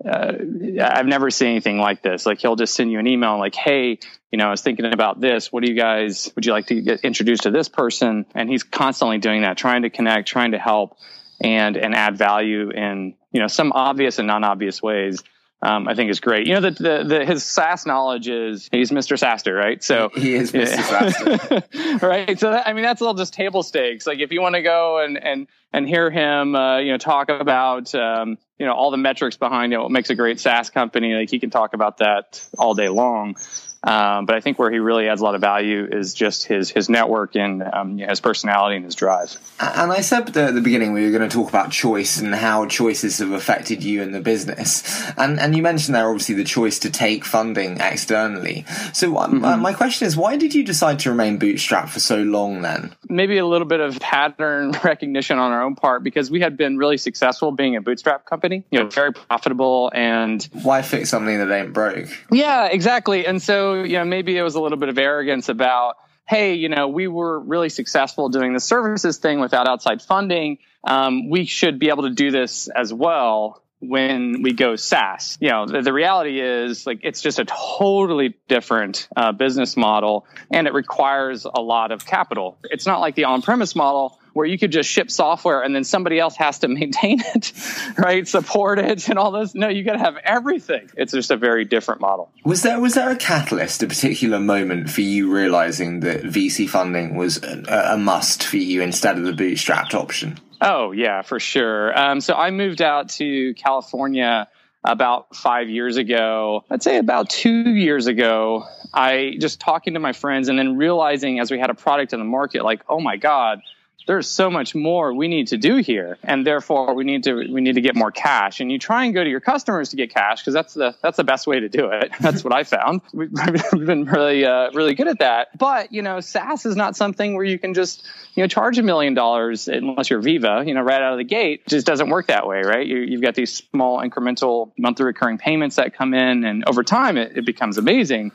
uh, 0.05 0.33
I've 0.81 1.07
never 1.07 1.29
seen 1.29 1.49
anything 1.49 1.77
like 1.77 2.01
this. 2.01 2.25
Like 2.25 2.39
he'll 2.39 2.55
just 2.55 2.73
send 2.73 2.91
you 2.91 2.99
an 2.99 3.07
email 3.07 3.37
like, 3.37 3.55
"Hey, 3.55 3.99
you 4.31 4.37
know, 4.37 4.47
I 4.47 4.51
was 4.51 4.61
thinking 4.61 4.85
about 4.85 5.19
this. 5.19 5.51
What 5.51 5.63
do 5.63 5.69
you 5.69 5.75
guys? 5.75 6.31
Would 6.35 6.45
you 6.45 6.53
like 6.53 6.67
to 6.67 6.81
get 6.81 7.01
introduced 7.01 7.43
to 7.43 7.51
this 7.51 7.67
person?" 7.67 8.25
And 8.33 8.49
he's 8.49 8.63
constantly 8.63 9.17
doing 9.17 9.41
that, 9.41 9.57
trying 9.57 9.81
to 9.81 9.89
connect, 9.89 10.27
trying 10.27 10.51
to 10.51 10.59
help, 10.59 10.97
and 11.41 11.75
and 11.75 11.93
add 11.93 12.17
value 12.17 12.69
in 12.69 13.15
you 13.31 13.41
know 13.41 13.47
some 13.47 13.71
obvious 13.73 14.19
and 14.19 14.27
non-obvious 14.27 14.81
ways 14.81 15.23
um, 15.61 15.87
I 15.87 15.95
think 15.95 16.09
is 16.09 16.19
great. 16.19 16.47
You 16.47 16.53
know, 16.55 16.61
the, 16.61 16.71
the, 16.71 17.03
the, 17.03 17.25
his 17.25 17.43
SaaS 17.43 17.85
knowledge 17.85 18.29
is 18.29 18.69
he's 18.71 18.91
Mr. 18.91 19.17
SaaStr, 19.17 19.57
right? 19.57 19.83
So 19.83 20.09
he 20.15 20.35
is 20.35 20.53
Mr. 20.53 20.77
SaaStr, 20.77 22.01
right? 22.01 22.39
So 22.39 22.51
that, 22.51 22.67
I 22.67 22.73
mean, 22.73 22.83
that's 22.83 23.01
all 23.01 23.13
just 23.13 23.33
table 23.33 23.61
stakes. 23.63 24.07
Like 24.07 24.19
if 24.19 24.31
you 24.31 24.41
want 24.41 24.55
to 24.55 24.61
go 24.61 24.99
and 24.99 25.21
and 25.21 25.47
and 25.73 25.87
hear 25.87 26.09
him, 26.09 26.55
uh, 26.55 26.79
you 26.79 26.91
know, 26.91 26.97
talk 26.97 27.29
about 27.29 27.93
um, 27.93 28.37
you 28.57 28.65
know 28.65 28.73
all 28.73 28.89
the 28.89 28.97
metrics 28.97 29.35
behind 29.35 29.73
it, 29.73 29.79
what 29.79 29.91
makes 29.91 30.09
a 30.09 30.15
great 30.15 30.39
SaaS 30.39 30.69
company, 30.69 31.13
like 31.13 31.29
he 31.29 31.39
can 31.39 31.49
talk 31.49 31.73
about 31.73 31.97
that 31.97 32.47
all 32.57 32.73
day 32.73 32.89
long. 32.89 33.35
Um, 33.83 34.25
but 34.25 34.35
I 34.35 34.41
think 34.41 34.59
where 34.59 34.69
he 34.69 34.79
really 34.79 35.07
adds 35.07 35.21
a 35.21 35.23
lot 35.23 35.35
of 35.35 35.41
value 35.41 35.87
is 35.89 36.13
just 36.13 36.45
his 36.45 36.69
his 36.69 36.89
network 36.89 37.35
and 37.35 37.63
um, 37.63 37.97
his 37.97 38.19
personality 38.19 38.75
and 38.75 38.85
his 38.85 38.95
drive. 38.95 39.37
And 39.59 39.91
I 39.91 40.01
said 40.01 40.35
at 40.35 40.53
the 40.53 40.61
beginning 40.61 40.91
we 40.93 41.05
were 41.05 41.17
going 41.17 41.27
to 41.27 41.33
talk 41.33 41.49
about 41.49 41.71
choice 41.71 42.19
and 42.19 42.35
how 42.35 42.65
choices 42.65 43.19
have 43.19 43.31
affected 43.31 43.83
you 43.83 44.01
in 44.01 44.11
the 44.11 44.19
business. 44.19 44.83
And 45.17 45.39
and 45.39 45.55
you 45.55 45.63
mentioned 45.63 45.95
there 45.95 46.09
obviously 46.09 46.35
the 46.35 46.43
choice 46.43 46.79
to 46.79 46.89
take 46.89 47.23
funding 47.23 47.79
externally. 47.79 48.65
So 48.93 49.17
um, 49.17 49.41
mm-hmm. 49.41 49.61
my 49.61 49.73
question 49.73 50.07
is, 50.07 50.17
why 50.17 50.35
did 50.35 50.53
you 50.53 50.65
decide 50.65 50.99
to 50.99 51.11
remain 51.11 51.39
bootstrapped 51.39 51.89
for 51.89 51.99
so 51.99 52.17
long 52.21 52.61
then? 52.61 52.93
Maybe 53.07 53.37
a 53.37 53.45
little 53.45 53.67
bit 53.67 53.79
of 53.79 53.99
pattern 53.99 54.71
recognition 54.83 55.39
on 55.39 55.51
our 55.51 55.63
own 55.63 55.75
part 55.75 56.03
because 56.03 56.29
we 56.29 56.41
had 56.41 56.57
been 56.57 56.77
really 56.77 56.97
successful 56.97 57.51
being 57.51 57.77
a 57.77 57.81
bootstrap 57.81 58.25
company. 58.25 58.65
You 58.71 58.79
know, 58.79 58.89
very 58.89 59.13
profitable 59.13 59.89
and 59.93 60.47
why 60.63 60.81
fix 60.81 61.09
something 61.09 61.37
that 61.37 61.51
ain't 61.51 61.71
broke? 61.73 62.09
Yeah, 62.29 62.67
exactly. 62.67 63.25
And 63.25 63.41
so 63.41 63.68
you 63.75 63.93
know, 63.93 64.05
maybe 64.05 64.37
it 64.37 64.43
was 64.43 64.55
a 64.55 64.61
little 64.61 64.77
bit 64.77 64.89
of 64.89 64.97
arrogance 64.97 65.49
about, 65.49 65.95
hey, 66.27 66.55
you 66.55 66.69
know, 66.69 66.87
we 66.87 67.07
were 67.07 67.39
really 67.39 67.69
successful 67.69 68.29
doing 68.29 68.53
the 68.53 68.59
services 68.59 69.17
thing 69.17 69.39
without 69.39 69.67
outside 69.67 70.01
funding. 70.01 70.59
Um, 70.83 71.29
we 71.29 71.45
should 71.45 71.79
be 71.79 71.89
able 71.89 72.03
to 72.03 72.11
do 72.11 72.31
this 72.31 72.67
as 72.67 72.93
well 72.93 73.61
when 73.79 74.41
we 74.41 74.53
go 74.53 74.75
SaaS. 74.75 75.37
You 75.39 75.49
know, 75.49 75.65
the, 75.65 75.81
the 75.81 75.93
reality 75.93 76.39
is 76.39 76.85
like 76.85 76.99
it's 77.03 77.21
just 77.21 77.39
a 77.39 77.45
totally 77.45 78.35
different 78.47 79.07
uh, 79.15 79.31
business 79.31 79.77
model 79.77 80.27
and 80.51 80.67
it 80.67 80.73
requires 80.73 81.45
a 81.45 81.61
lot 81.61 81.91
of 81.91 82.05
capital. 82.05 82.57
It's 82.63 82.85
not 82.85 82.99
like 82.99 83.15
the 83.15 83.25
on 83.25 83.41
premise 83.41 83.75
model 83.75 84.18
where 84.33 84.45
you 84.45 84.57
could 84.57 84.71
just 84.71 84.89
ship 84.89 85.09
software 85.11 85.61
and 85.61 85.75
then 85.75 85.83
somebody 85.83 86.19
else 86.19 86.35
has 86.35 86.59
to 86.59 86.67
maintain 86.79 87.21
it, 87.35 87.53
right? 87.97 88.27
Support 88.27 88.79
it 88.79 89.09
and 89.09 89.19
all 89.19 89.31
this. 89.31 89.55
No, 89.55 89.67
you 89.67 89.83
got 89.83 89.93
to 89.93 89.99
have 89.99 90.17
everything. 90.17 90.89
It's 90.95 91.13
just 91.13 91.31
a 91.31 91.37
very 91.37 91.65
different 91.65 92.01
model. 92.01 92.31
Was 92.45 92.61
there 92.63 92.79
was 92.79 92.93
there 92.93 93.09
a 93.09 93.15
catalyst, 93.15 93.83
a 93.83 93.87
particular 93.87 94.39
moment 94.39 94.89
for 94.89 95.01
you 95.01 95.31
realizing 95.31 96.01
that 96.01 96.23
VC 96.23 96.69
funding 96.69 97.15
was 97.15 97.41
a, 97.43 97.93
a 97.93 97.97
must 97.97 98.43
for 98.43 98.57
you 98.57 98.81
instead 98.81 99.17
of 99.17 99.23
the 99.23 99.33
bootstrapped 99.33 99.93
option? 99.93 100.39
Oh 100.61 100.91
yeah, 100.91 101.21
for 101.21 101.39
sure. 101.39 101.97
Um, 101.97 102.21
so 102.21 102.33
I 102.33 102.51
moved 102.51 102.81
out 102.81 103.09
to 103.11 103.53
California 103.55 104.47
about 104.83 105.35
five 105.35 105.69
years 105.69 105.97
ago. 105.97 106.63
I'd 106.69 106.83
say 106.83 106.97
about 106.97 107.29
two 107.29 107.69
years 107.69 108.07
ago. 108.07 108.65
I 108.93 109.35
just 109.39 109.59
talking 109.59 109.93
to 109.93 109.99
my 109.99 110.13
friends 110.13 110.49
and 110.49 110.57
then 110.57 110.77
realizing 110.77 111.39
as 111.39 111.51
we 111.51 111.59
had 111.59 111.69
a 111.69 111.73
product 111.75 112.13
in 112.13 112.19
the 112.19 112.25
market, 112.25 112.63
like, 112.63 112.81
oh 112.89 112.99
my 112.99 113.17
god 113.17 113.61
there's 114.07 114.27
so 114.27 114.49
much 114.49 114.73
more 114.73 115.13
we 115.13 115.27
need 115.27 115.47
to 115.47 115.57
do 115.57 115.77
here 115.77 116.17
and 116.23 116.45
therefore 116.45 116.95
we 116.95 117.03
need 117.03 117.23
to 117.23 117.33
we 117.35 117.61
need 117.61 117.75
to 117.75 117.81
get 117.81 117.95
more 117.95 118.11
cash. 118.11 118.59
And 118.59 118.71
you 118.71 118.79
try 118.79 119.05
and 119.05 119.13
go 119.13 119.23
to 119.23 119.29
your 119.29 119.39
customers 119.39 119.89
to 119.89 119.95
get 119.95 120.13
cash 120.13 120.41
because 120.41 120.53
that's 120.53 120.73
the 120.73 120.95
that's 121.01 121.17
the 121.17 121.23
best 121.23 121.47
way 121.47 121.59
to 121.59 121.69
do 121.69 121.89
it. 121.89 122.11
That's 122.19 122.43
what 122.43 122.53
i 122.53 122.63
found. 122.63 123.01
We've 123.13 123.31
been 123.31 124.05
really 124.05 124.45
uh, 124.45 124.71
really 124.71 124.93
good 124.95 125.07
at 125.07 125.19
that. 125.19 125.57
But 125.57 125.91
you 125.91 126.01
know 126.01 126.19
saas 126.19 126.65
is 126.65 126.75
not 126.75 126.95
something 126.95 127.35
where 127.35 127.45
you 127.45 127.59
can 127.59 127.73
just 127.73 128.05
you 128.35 128.43
know 128.43 128.47
charge 128.47 128.77
a 128.77 128.83
million 128.83 129.13
dollars 129.13 129.67
unless 129.67 130.09
you're 130.09 130.21
Veeva 130.21 130.65
you 130.67 130.73
know 130.73 130.81
right 130.81 131.01
out 131.01 131.13
of 131.13 131.17
the 131.17 131.23
gate. 131.23 131.61
It 131.65 131.69
just 131.69 131.85
doesn't 131.85 132.09
work 132.09 132.27
that 132.27 132.47
way 132.47 132.61
right? 132.63 132.85
You, 132.85 133.11
have 133.11 133.21
got 133.21 133.35
these 133.35 133.53
small 133.53 134.01
incremental 134.01 134.71
monthly 134.77 135.05
recurring 135.05 135.37
payments 135.37 135.75
that 135.75 135.93
come 135.93 136.13
in 136.13 136.43
and 136.45 136.63
over 136.65 136.83
time 136.83 137.17
it, 137.17 137.37
it 137.37 137.45
becomes 137.45 137.77
amazing 137.77 138.31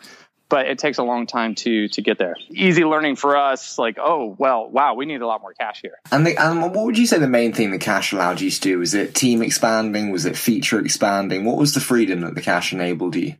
but 0.49 0.67
it 0.67 0.79
takes 0.79 0.99
a 0.99 1.03
long 1.03 1.27
time 1.27 1.55
to 1.57 1.89
to 1.89 2.03
get 2.03 2.19
there. 2.19 2.37
Easy 2.51 2.85
learning 2.85 3.17
for 3.17 3.37
us, 3.37 3.79
like 3.79 3.99
oh 4.01 4.35
well, 4.39 4.69
wow, 4.69 4.95
we 4.95 5.07
need 5.07 5.21
a 5.23 5.27
lot 5.27 5.41
more 5.41 5.55
cash 5.55 5.81
here. 5.83 5.99
And, 6.13 6.27
the, 6.27 6.37
and 6.37 6.61
what 6.63 6.85
would 6.85 6.99
you 6.99 7.07
say 7.07 7.19
the 7.19 7.29
main 7.29 7.53
thing 7.53 7.71
the 7.71 7.79
cash 7.79 8.13
allowed 8.13 8.41
you 8.41 8.51
to 8.51 8.61
do? 8.61 8.79
Was 8.79 8.95
it 8.95 9.15
team 9.15 9.43
expanding? 9.43 10.11
Was 10.11 10.27
it 10.27 10.37
feature 10.37 10.79
expanding? 10.79 11.45
What 11.45 11.57
was 11.57 11.75
the 11.75 11.81
freedom 11.81 12.21
that 12.21 12.35
the 12.35 12.43
cash 12.43 12.73
enabled 12.73 13.17
you? 13.17 13.35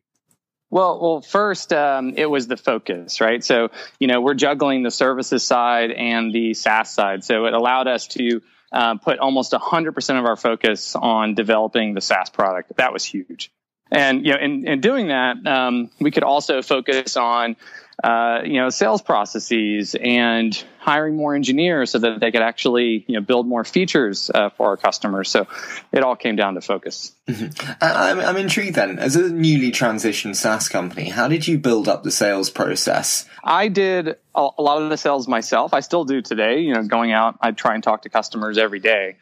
Well, 0.71 1.01
well, 1.01 1.21
first 1.21 1.73
um, 1.73 2.15
it 2.17 2.27
was 2.27 2.49
the 2.49 2.57
focus, 2.57 3.21
right? 3.21 3.45
So 3.45 3.71
you 3.99 4.09
know 4.09 4.21
we're 4.21 4.35
juggling 4.35 4.83
the 4.83 4.91
services 4.91 5.45
side 5.45 5.91
and 5.91 6.33
the 6.33 6.55
SaaS 6.55 6.91
side, 6.91 7.23
so 7.25 7.47
it 7.47 7.55
allowed 7.55 7.87
us 7.87 8.09
to 8.09 8.43
uh, 8.73 8.97
put 8.97 9.21
almost 9.21 9.53
100% 9.53 10.19
of 10.19 10.25
our 10.25 10.35
focus 10.35 10.97
on 10.97 11.35
developing 11.35 11.95
the 11.95 12.01
SaaS 12.01 12.29
product. 12.29 12.73
That 12.77 12.93
was 12.93 13.05
huge. 13.05 13.53
And 13.95 14.27
you 14.27 14.33
know, 14.33 14.39
in, 14.41 14.67
in 14.67 14.81
doing 14.81 15.09
that, 15.09 15.47
um, 15.47 15.89
we 16.01 16.11
could 16.11 16.25
also 16.25 16.63
focus 16.63 17.17
on 17.17 17.55
uh, 18.03 18.41
you 18.45 18.55
know 18.55 18.71
sales 18.71 19.01
processes 19.01 19.95
and 19.95 20.65
hiring 20.79 21.15
more 21.15 21.33
engineers 21.37 21.93
so 21.93 22.01
that 22.01 22.19
they 22.19 22.33
could 22.33 22.43
actually 22.43 23.05
you 23.07 23.15
know 23.15 23.21
build 23.21 23.47
more 23.47 23.63
features 23.63 24.33
uh, 24.35 24.51
for 24.51 24.71
our 24.71 24.77
customers. 24.77 25.31
So 25.31 25.47
it 25.93 26.03
all 26.03 26.17
came 26.17 26.35
down 26.35 26.55
to 26.55 26.61
focus. 26.61 27.13
Mm-hmm. 27.29 27.73
I'm, 27.81 28.19
I'm 28.19 28.37
intrigued 28.37 28.75
then. 28.75 28.99
As 28.99 29.15
a 29.15 29.31
newly 29.31 29.71
transitioned 29.71 30.35
SaaS 30.35 30.69
company, 30.69 31.09
how 31.09 31.29
did 31.29 31.47
you 31.47 31.57
build 31.57 31.87
up 31.87 32.03
the 32.03 32.11
sales 32.11 32.51
process? 32.51 33.29
I 33.45 33.69
did 33.69 34.09
a, 34.35 34.49
a 34.59 34.63
lot 34.63 34.83
of 34.83 34.91
the 34.91 34.97
sales 34.97 35.29
myself. 35.29 35.73
I 35.73 35.81
still 35.81 36.05
do 36.05 36.21
today. 36.21 36.59
You 36.63 36.75
know, 36.75 36.83
going 36.83 37.13
out, 37.13 37.39
I 37.41 37.53
try 37.53 37.75
and 37.75 37.85
talk 37.85 38.03
to 38.03 38.09
customers 38.09 38.59
every 38.59 38.81
day. 38.81 39.19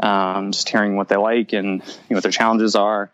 Um, 0.00 0.50
just 0.50 0.70
hearing 0.70 0.96
what 0.96 1.08
they 1.08 1.16
like 1.16 1.52
and 1.52 1.82
you 1.82 1.86
know, 2.08 2.16
what 2.16 2.22
their 2.22 2.32
challenges 2.32 2.74
are. 2.74 3.12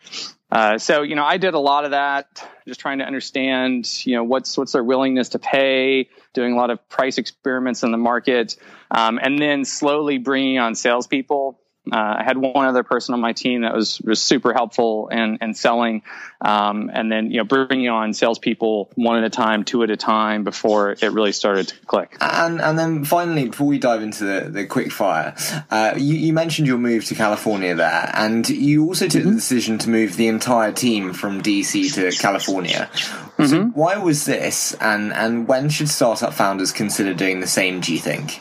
Uh, 0.50 0.78
so 0.78 1.02
you 1.02 1.14
know, 1.14 1.24
I 1.24 1.36
did 1.36 1.54
a 1.54 1.58
lot 1.58 1.84
of 1.84 1.92
that, 1.92 2.48
just 2.66 2.80
trying 2.80 2.98
to 2.98 3.04
understand 3.04 3.88
you 4.04 4.16
know 4.16 4.24
what's 4.24 4.58
what's 4.58 4.72
their 4.72 4.82
willingness 4.82 5.30
to 5.30 5.38
pay, 5.38 6.08
doing 6.34 6.52
a 6.52 6.56
lot 6.56 6.70
of 6.70 6.88
price 6.88 7.18
experiments 7.18 7.82
in 7.82 7.92
the 7.92 7.98
market, 7.98 8.56
um, 8.90 9.18
and 9.22 9.38
then 9.38 9.64
slowly 9.64 10.18
bringing 10.18 10.58
on 10.58 10.74
salespeople 10.74 11.60
uh, 11.92 12.16
I 12.18 12.22
had 12.24 12.36
one 12.36 12.66
other 12.66 12.82
person 12.82 13.14
on 13.14 13.20
my 13.20 13.32
team 13.32 13.62
that 13.62 13.74
was 13.74 14.00
was 14.00 14.20
super 14.20 14.52
helpful 14.52 15.08
in, 15.08 15.38
in 15.40 15.54
selling, 15.54 16.02
um, 16.40 16.90
and 16.92 17.10
then 17.10 17.30
you 17.30 17.38
know 17.38 17.44
bringing 17.44 17.88
on 17.88 18.12
salespeople 18.12 18.90
one 18.94 19.18
at 19.18 19.24
a 19.24 19.30
time, 19.30 19.64
two 19.64 19.82
at 19.82 19.90
a 19.90 19.96
time 19.96 20.44
before 20.44 20.92
it 20.92 21.02
really 21.02 21.32
started 21.32 21.68
to 21.68 21.86
click. 21.86 22.16
And 22.20 22.60
and 22.60 22.78
then 22.78 23.04
finally, 23.04 23.48
before 23.48 23.66
we 23.66 23.78
dive 23.78 24.02
into 24.02 24.24
the 24.24 24.50
the 24.50 24.66
quick 24.66 24.92
fire, 24.92 25.34
uh, 25.70 25.94
you, 25.96 26.14
you, 26.14 26.32
mentioned 26.32 26.66
your 26.68 26.78
move 26.78 27.04
to 27.06 27.14
California 27.14 27.74
there, 27.74 28.10
and 28.14 28.48
you 28.48 28.86
also 28.86 29.08
took 29.08 29.22
mm-hmm. 29.22 29.30
the 29.30 29.36
decision 29.36 29.78
to 29.78 29.90
move 29.90 30.16
the 30.16 30.28
entire 30.28 30.72
team 30.72 31.12
from 31.12 31.42
DC 31.42 31.94
to 31.94 32.10
California. 32.20 32.88
Mm-hmm. 32.92 33.46
So 33.46 33.64
why 33.74 33.96
was 33.98 34.24
this, 34.26 34.74
and 34.80 35.12
and 35.12 35.48
when 35.48 35.68
should 35.68 35.88
startup 35.88 36.34
founders 36.34 36.72
consider 36.72 37.14
doing 37.14 37.40
the 37.40 37.46
same? 37.46 37.80
Do 37.80 37.92
you 37.92 37.98
think? 37.98 38.40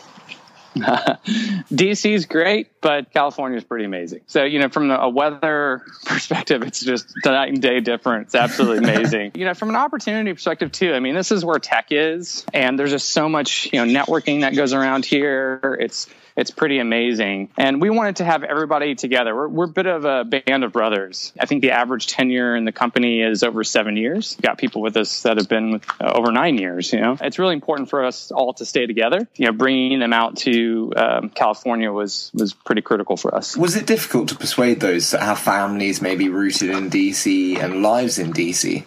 DC 1.71 2.11
is 2.11 2.25
great, 2.25 2.69
but 2.81 3.11
California 3.11 3.57
is 3.57 3.63
pretty 3.63 3.85
amazing. 3.85 4.21
So, 4.27 4.43
you 4.43 4.59
know, 4.59 4.69
from 4.69 4.89
a 4.91 5.09
weather 5.09 5.83
perspective, 6.05 6.63
it's 6.63 6.81
just 6.81 7.13
night 7.25 7.49
and 7.49 7.61
day 7.61 7.79
different. 7.79 8.27
It's 8.27 8.35
absolutely 8.35 8.79
amazing. 8.79 9.31
you 9.35 9.45
know, 9.45 9.53
from 9.53 9.69
an 9.69 9.75
opportunity 9.75 10.33
perspective 10.33 10.71
too, 10.71 10.93
I 10.93 10.99
mean, 10.99 11.15
this 11.15 11.31
is 11.31 11.43
where 11.43 11.59
tech 11.59 11.87
is, 11.91 12.45
and 12.53 12.77
there's 12.77 12.91
just 12.91 13.09
so 13.09 13.29
much, 13.29 13.69
you 13.71 13.85
know, 13.85 14.03
networking 14.03 14.41
that 14.41 14.55
goes 14.55 14.73
around 14.73 15.05
here. 15.05 15.77
It's 15.79 16.07
it's 16.39 16.51
pretty 16.51 16.79
amazing. 16.79 17.49
And 17.57 17.81
we 17.81 17.89
wanted 17.89 18.17
to 18.17 18.25
have 18.25 18.43
everybody 18.43 18.95
together. 18.95 19.35
We're, 19.35 19.49
we're 19.49 19.65
a 19.65 19.67
bit 19.67 19.87
of 19.87 20.05
a 20.05 20.23
band 20.23 20.63
of 20.63 20.71
brothers. 20.71 21.33
I 21.37 21.45
think 21.45 21.61
the 21.61 21.71
average 21.71 22.07
tenure 22.07 22.55
in 22.55 22.63
the 22.63 22.71
company 22.71 23.21
is 23.21 23.43
over 23.43 23.63
seven 23.65 23.97
years. 23.97 24.35
We've 24.37 24.43
got 24.43 24.57
people 24.57 24.81
with 24.81 24.95
us 24.95 25.23
that 25.23 25.35
have 25.35 25.49
been 25.49 25.71
with, 25.71 25.85
uh, 26.01 26.13
over 26.15 26.31
nine 26.31 26.57
years. 26.57 26.93
You 26.93 27.01
know, 27.01 27.17
it's 27.19 27.39
really 27.39 27.55
important 27.55 27.89
for 27.89 28.05
us 28.05 28.31
all 28.31 28.53
to 28.53 28.65
stay 28.65 28.85
together. 28.85 29.27
You 29.35 29.47
know, 29.47 29.51
bringing 29.51 29.99
them 29.99 30.13
out 30.13 30.37
to 30.37 30.93
um, 30.95 31.29
California 31.29 31.91
was 31.91 32.31
was 32.33 32.53
pretty 32.53 32.81
critical 32.81 33.17
for 33.17 33.35
us. 33.35 33.57
Was 33.57 33.75
it 33.75 33.85
difficult 33.85 34.29
to 34.29 34.35
persuade 34.35 34.79
those 34.79 35.11
that 35.11 35.21
have 35.21 35.39
families 35.39 36.01
maybe 36.01 36.29
rooted 36.29 36.69
in 36.69 36.89
DC 36.89 37.61
and 37.61 37.83
lives 37.83 38.17
in 38.17 38.31
DC? 38.31 38.85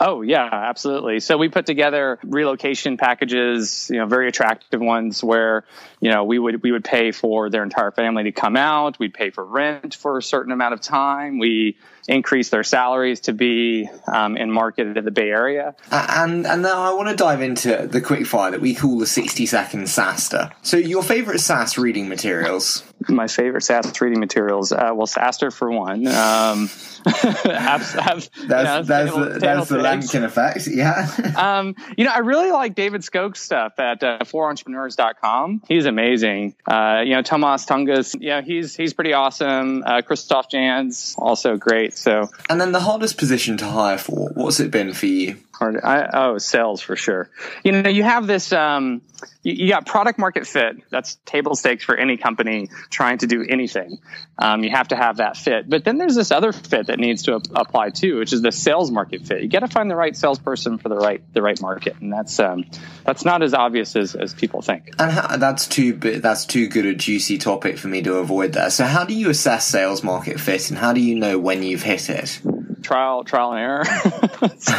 Oh 0.00 0.22
yeah, 0.22 0.48
absolutely. 0.52 1.20
So 1.20 1.36
we 1.36 1.48
put 1.48 1.66
together 1.66 2.18
relocation 2.24 2.96
packages, 2.96 3.88
you 3.92 3.98
know, 3.98 4.06
very 4.06 4.28
attractive 4.28 4.80
ones 4.80 5.22
where, 5.22 5.64
you 6.00 6.10
know, 6.10 6.24
we 6.24 6.38
would 6.38 6.62
we 6.62 6.72
would 6.72 6.84
pay 6.84 7.12
for 7.12 7.48
their 7.48 7.62
entire 7.62 7.92
family 7.92 8.24
to 8.24 8.32
come 8.32 8.56
out. 8.56 8.98
We'd 8.98 9.14
pay 9.14 9.30
for 9.30 9.44
rent 9.44 9.94
for 9.94 10.18
a 10.18 10.22
certain 10.22 10.52
amount 10.52 10.74
of 10.74 10.80
time. 10.80 11.38
We 11.38 11.76
increase 12.08 12.50
their 12.50 12.64
salaries 12.64 13.20
to 13.20 13.32
be 13.32 13.88
um, 14.12 14.36
in 14.36 14.50
market 14.50 14.96
in 14.96 15.04
the 15.04 15.10
Bay 15.10 15.30
Area. 15.30 15.74
And 15.90 16.46
and 16.46 16.62
now 16.62 16.82
I 16.82 16.94
want 16.94 17.08
to 17.08 17.16
dive 17.16 17.40
into 17.40 17.86
the 17.86 18.00
quickfire 18.00 18.50
that 18.50 18.60
we 18.60 18.74
call 18.74 18.98
the 18.98 19.06
sixty 19.06 19.46
second 19.46 19.84
SaaStr. 19.84 20.52
So 20.62 20.76
your 20.76 21.02
favorite 21.02 21.40
SaaS 21.40 21.78
reading 21.78 22.08
materials? 22.08 22.82
My 23.08 23.26
favorite 23.26 23.62
SaaS 23.62 24.00
reading 24.00 24.20
materials. 24.20 24.72
Uh, 24.72 24.90
well, 24.94 25.06
SaaStr 25.06 25.52
for 25.52 25.70
one. 25.70 26.06
Um, 26.06 26.70
have, 27.06 27.82
have, 27.92 28.30
that's 28.30 28.30
you 28.32 28.48
know, 28.48 28.82
that's, 28.82 29.68
the, 29.68 29.78
that's 29.78 30.12
the 30.12 30.24
effect. 30.24 30.66
Yeah. 30.66 31.10
um, 31.36 31.74
you 31.98 32.04
know, 32.04 32.10
I 32.10 32.20
really 32.20 32.50
like 32.50 32.74
David 32.74 33.04
Skok's 33.04 33.42
stuff 33.42 33.78
at 33.78 34.02
uh, 34.02 34.20
forentrepreneurs.com. 34.20 35.62
He's 35.68 35.84
amazing. 35.84 36.54
Uh, 36.66 37.02
you 37.04 37.14
know, 37.14 37.22
Tomasz 37.22 37.66
Tunguz, 37.68 38.16
you 38.18 38.30
know, 38.30 38.42
he's 38.42 38.74
he's 38.74 38.94
pretty 38.94 39.12
awesome. 39.12 39.82
Uh, 39.84 40.00
Christoph 40.00 40.48
Janz, 40.48 41.14
also 41.18 41.56
great. 41.56 41.93
So, 41.94 42.30
and 42.50 42.60
then 42.60 42.72
the 42.72 42.80
hardest 42.80 43.16
position 43.18 43.56
to 43.58 43.66
hire 43.66 43.98
for, 43.98 44.28
what's 44.30 44.60
it 44.60 44.70
been 44.70 44.92
for 44.92 45.06
you? 45.06 45.36
Hard, 45.58 45.76
I, 45.84 46.10
oh, 46.12 46.38
sales 46.38 46.80
for 46.80 46.96
sure. 46.96 47.30
You 47.62 47.70
know, 47.70 47.88
you 47.88 48.02
have 48.02 48.26
this. 48.26 48.52
Um, 48.52 49.02
you, 49.44 49.52
you, 49.52 49.68
got 49.68 49.86
product 49.86 50.18
market 50.18 50.48
fit. 50.48 50.82
That's 50.90 51.14
table 51.26 51.54
stakes 51.54 51.84
for 51.84 51.96
any 51.96 52.16
company 52.16 52.70
trying 52.90 53.18
to 53.18 53.28
do 53.28 53.44
anything. 53.48 53.98
Um, 54.36 54.64
you 54.64 54.70
have 54.70 54.88
to 54.88 54.96
have 54.96 55.18
that 55.18 55.36
fit. 55.36 55.70
But 55.70 55.84
then 55.84 55.96
there's 55.96 56.16
this 56.16 56.32
other 56.32 56.52
fit 56.52 56.88
that 56.88 56.98
needs 56.98 57.22
to 57.24 57.36
apply 57.36 57.90
too, 57.90 58.18
which 58.18 58.32
is 58.32 58.42
the 58.42 58.50
sales 58.50 58.90
market 58.90 59.26
fit. 59.26 59.42
You 59.42 59.48
got 59.48 59.60
to 59.60 59.68
find 59.68 59.88
the 59.88 59.94
right 59.94 60.16
salesperson 60.16 60.78
for 60.78 60.88
the 60.88 60.96
right 60.96 61.22
the 61.32 61.40
right 61.40 61.60
market, 61.60 62.00
and 62.00 62.12
that's 62.12 62.40
um, 62.40 62.64
that's 63.04 63.24
not 63.24 63.44
as 63.44 63.54
obvious 63.54 63.94
as, 63.94 64.16
as 64.16 64.34
people 64.34 64.60
think. 64.60 64.92
And 64.98 65.12
how, 65.12 65.36
that's 65.36 65.68
too 65.68 65.92
that's 65.92 66.46
too 66.46 66.66
good 66.66 66.84
a 66.84 66.94
juicy 66.94 67.38
topic 67.38 67.78
for 67.78 67.86
me 67.86 68.02
to 68.02 68.16
avoid 68.16 68.54
there. 68.54 68.70
So 68.70 68.86
how 68.86 69.04
do 69.04 69.14
you 69.14 69.30
assess 69.30 69.68
sales 69.68 70.02
market 70.02 70.40
fit, 70.40 70.68
and 70.70 70.78
how 70.78 70.92
do 70.92 71.00
you 71.00 71.14
know 71.14 71.38
when 71.38 71.62
you've 71.62 71.82
hit 71.82 72.10
it? 72.10 72.40
Trial 72.84 73.24
trial 73.24 73.52
and 73.52 73.60
error. 73.60 73.84
so, 74.58 74.74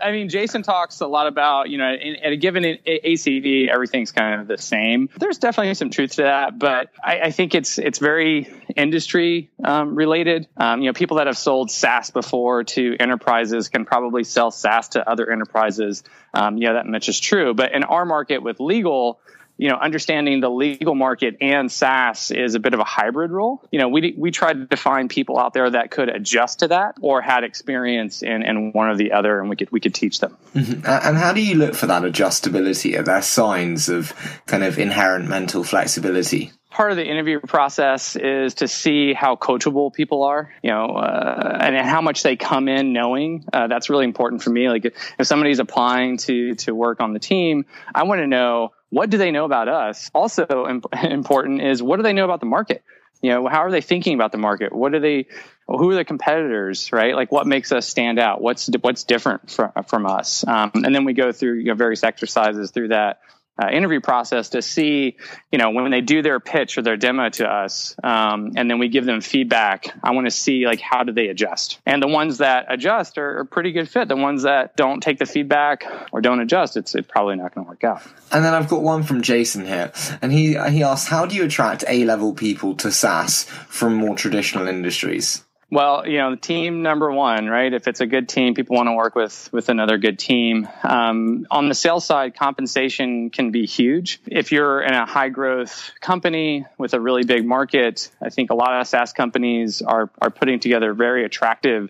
I 0.00 0.12
mean, 0.12 0.28
Jason 0.28 0.62
talks 0.62 1.00
a 1.00 1.06
lot 1.06 1.26
about 1.26 1.70
you 1.70 1.78
know 1.78 1.92
in, 1.92 2.16
at 2.16 2.32
a 2.32 2.36
given 2.36 2.62
ACV, 2.62 3.68
everything's 3.68 4.12
kind 4.12 4.40
of 4.40 4.46
the 4.46 4.58
same. 4.58 5.08
There's 5.18 5.38
definitely 5.38 5.74
some 5.74 5.90
truth 5.90 6.12
to 6.16 6.22
that, 6.22 6.58
but 6.58 6.90
I, 7.02 7.20
I 7.20 7.30
think 7.30 7.54
it's 7.54 7.78
it's 7.78 7.98
very 7.98 8.52
industry 8.76 9.50
um, 9.64 9.94
related. 9.94 10.48
Um, 10.56 10.82
you 10.82 10.86
know, 10.86 10.92
people 10.92 11.16
that 11.16 11.26
have 11.26 11.38
sold 11.38 11.70
SaaS 11.70 12.10
before 12.10 12.64
to 12.64 12.96
enterprises 13.00 13.68
can 13.68 13.84
probably 13.84 14.24
sell 14.24 14.50
SaaS 14.50 14.90
to 14.90 15.08
other 15.08 15.30
enterprises. 15.30 16.04
Um, 16.34 16.56
yeah, 16.58 16.74
that 16.74 16.86
much 16.86 17.08
is 17.08 17.18
true. 17.18 17.54
But 17.54 17.72
in 17.72 17.84
our 17.84 18.04
market 18.04 18.42
with 18.42 18.60
legal, 18.60 19.20
you 19.62 19.68
know, 19.68 19.76
understanding 19.76 20.40
the 20.40 20.50
legal 20.50 20.96
market 20.96 21.36
and 21.40 21.70
SaaS 21.70 22.32
is 22.32 22.56
a 22.56 22.58
bit 22.58 22.74
of 22.74 22.80
a 22.80 22.84
hybrid 22.84 23.30
role. 23.30 23.62
You 23.70 23.78
know, 23.78 23.86
we 23.86 24.12
we 24.18 24.32
tried 24.32 24.68
to 24.68 24.76
find 24.76 25.08
people 25.08 25.38
out 25.38 25.54
there 25.54 25.70
that 25.70 25.92
could 25.92 26.08
adjust 26.08 26.58
to 26.58 26.68
that 26.68 26.96
or 27.00 27.22
had 27.22 27.44
experience 27.44 28.24
in, 28.24 28.42
in 28.42 28.72
one 28.72 28.88
or 28.88 28.96
the 28.96 29.12
other, 29.12 29.38
and 29.38 29.48
we 29.48 29.54
could 29.54 29.70
we 29.70 29.78
could 29.78 29.94
teach 29.94 30.18
them. 30.18 30.36
Mm-hmm. 30.56 30.84
And 30.84 31.16
how 31.16 31.32
do 31.32 31.40
you 31.40 31.54
look 31.54 31.76
for 31.76 31.86
that 31.86 32.02
adjustability? 32.02 32.98
Are 32.98 33.04
there 33.04 33.22
signs 33.22 33.88
of 33.88 34.12
kind 34.46 34.64
of 34.64 34.80
inherent 34.80 35.28
mental 35.28 35.62
flexibility? 35.62 36.50
Part 36.72 36.90
of 36.90 36.96
the 36.96 37.06
interview 37.06 37.38
process 37.38 38.16
is 38.16 38.54
to 38.54 38.66
see 38.66 39.12
how 39.12 39.36
coachable 39.36 39.92
people 39.92 40.24
are, 40.24 40.52
you 40.62 40.70
know, 40.70 40.86
uh, 40.86 41.58
and 41.60 41.76
how 41.76 42.00
much 42.00 42.22
they 42.22 42.36
come 42.36 42.66
in 42.66 42.92
knowing. 42.92 43.44
Uh, 43.52 43.66
that's 43.66 43.90
really 43.90 44.04
important 44.04 44.42
for 44.42 44.50
me. 44.50 44.68
Like 44.68 44.86
if 44.86 45.26
somebody's 45.26 45.58
applying 45.58 46.16
to 46.18 46.54
to 46.56 46.74
work 46.74 47.00
on 47.00 47.12
the 47.12 47.18
team, 47.18 47.66
I 47.94 48.04
want 48.04 48.20
to 48.20 48.26
know 48.26 48.72
what 48.90 49.10
do 49.10 49.18
they 49.18 49.30
know 49.30 49.44
about 49.44 49.68
us. 49.68 50.10
Also 50.14 50.66
imp- 50.68 50.86
important 51.04 51.60
is 51.62 51.82
what 51.82 51.98
do 51.98 52.02
they 52.02 52.14
know 52.14 52.24
about 52.24 52.40
the 52.40 52.46
market. 52.46 52.82
You 53.20 53.30
know, 53.30 53.46
how 53.46 53.58
are 53.58 53.70
they 53.70 53.82
thinking 53.82 54.14
about 54.14 54.32
the 54.32 54.38
market? 54.38 54.72
What 54.72 54.94
are 54.94 55.00
they? 55.00 55.26
Who 55.68 55.90
are 55.90 55.94
the 55.94 56.04
competitors? 56.04 56.90
Right? 56.90 57.14
Like, 57.14 57.30
what 57.30 57.46
makes 57.46 57.70
us 57.70 57.86
stand 57.86 58.18
out? 58.18 58.40
What's 58.40 58.68
what's 58.80 59.04
different 59.04 59.48
from 59.50 59.70
from 59.86 60.06
us? 60.06 60.44
Um, 60.46 60.72
and 60.74 60.92
then 60.92 61.04
we 61.04 61.12
go 61.12 61.30
through 61.30 61.58
you 61.58 61.66
know, 61.66 61.74
various 61.74 62.02
exercises 62.02 62.72
through 62.72 62.88
that 62.88 63.20
uh, 63.62 63.70
interview 63.70 64.00
process 64.00 64.50
to 64.50 64.62
see, 64.62 65.16
you 65.52 65.58
know, 65.58 65.70
when 65.70 65.90
they 65.90 66.00
do 66.00 66.22
their 66.22 66.40
pitch 66.40 66.78
or 66.78 66.82
their 66.82 66.96
demo 66.96 67.28
to 67.28 67.46
us, 67.46 67.94
um, 68.02 68.52
and 68.56 68.70
then 68.70 68.78
we 68.78 68.88
give 68.88 69.04
them 69.04 69.20
feedback. 69.20 69.86
I 70.02 70.10
want 70.12 70.26
to 70.26 70.30
see 70.30 70.66
like 70.66 70.80
how 70.80 71.04
do 71.04 71.12
they 71.12 71.28
adjust, 71.28 71.80
and 71.86 72.02
the 72.02 72.08
ones 72.08 72.38
that 72.38 72.66
adjust 72.68 73.18
are, 73.18 73.40
a 73.40 73.46
pretty 73.46 73.72
good 73.72 73.88
fit. 73.88 74.08
The 74.08 74.16
ones 74.16 74.42
that 74.42 74.76
don't 74.76 75.00
take 75.02 75.18
the 75.18 75.26
feedback 75.26 75.84
or 76.12 76.20
don't 76.20 76.40
adjust, 76.40 76.76
it's, 76.76 76.94
it's 76.94 77.08
probably 77.08 77.36
not 77.36 77.54
going 77.54 77.64
to 77.64 77.68
work 77.68 77.84
out. 77.84 78.02
And 78.30 78.44
then 78.44 78.54
I've 78.54 78.68
got 78.68 78.82
one 78.82 79.02
from 79.02 79.22
Jason 79.22 79.64
here, 79.64 79.92
and 80.20 80.32
he 80.32 80.58
he 80.70 80.82
asks, 80.82 81.08
how 81.08 81.26
do 81.26 81.36
you 81.36 81.44
attract 81.44 81.84
A 81.88 82.04
level 82.04 82.34
people 82.34 82.74
to 82.76 82.90
SaaS 82.90 83.44
from 83.44 83.94
more 83.94 84.16
traditional 84.16 84.68
industries? 84.68 85.44
Well, 85.72 86.06
you 86.06 86.18
know, 86.18 86.36
team 86.36 86.82
number 86.82 87.10
one, 87.10 87.46
right? 87.46 87.72
If 87.72 87.88
it's 87.88 88.02
a 88.02 88.06
good 88.06 88.28
team, 88.28 88.52
people 88.52 88.76
want 88.76 88.88
to 88.88 88.92
work 88.92 89.14
with 89.14 89.48
with 89.54 89.70
another 89.70 89.96
good 89.96 90.18
team. 90.18 90.68
Um, 90.82 91.46
on 91.50 91.70
the 91.70 91.74
sales 91.74 92.04
side, 92.04 92.36
compensation 92.36 93.30
can 93.30 93.52
be 93.52 93.64
huge. 93.64 94.20
If 94.26 94.52
you're 94.52 94.82
in 94.82 94.92
a 94.92 95.06
high 95.06 95.30
growth 95.30 95.92
company 96.02 96.66
with 96.76 96.92
a 96.92 97.00
really 97.00 97.24
big 97.24 97.46
market, 97.46 98.10
I 98.22 98.28
think 98.28 98.50
a 98.50 98.54
lot 98.54 98.78
of 98.78 98.86
SaaS 98.86 99.14
companies 99.14 99.80
are 99.80 100.10
are 100.20 100.28
putting 100.28 100.60
together 100.60 100.92
very 100.92 101.24
attractive 101.24 101.88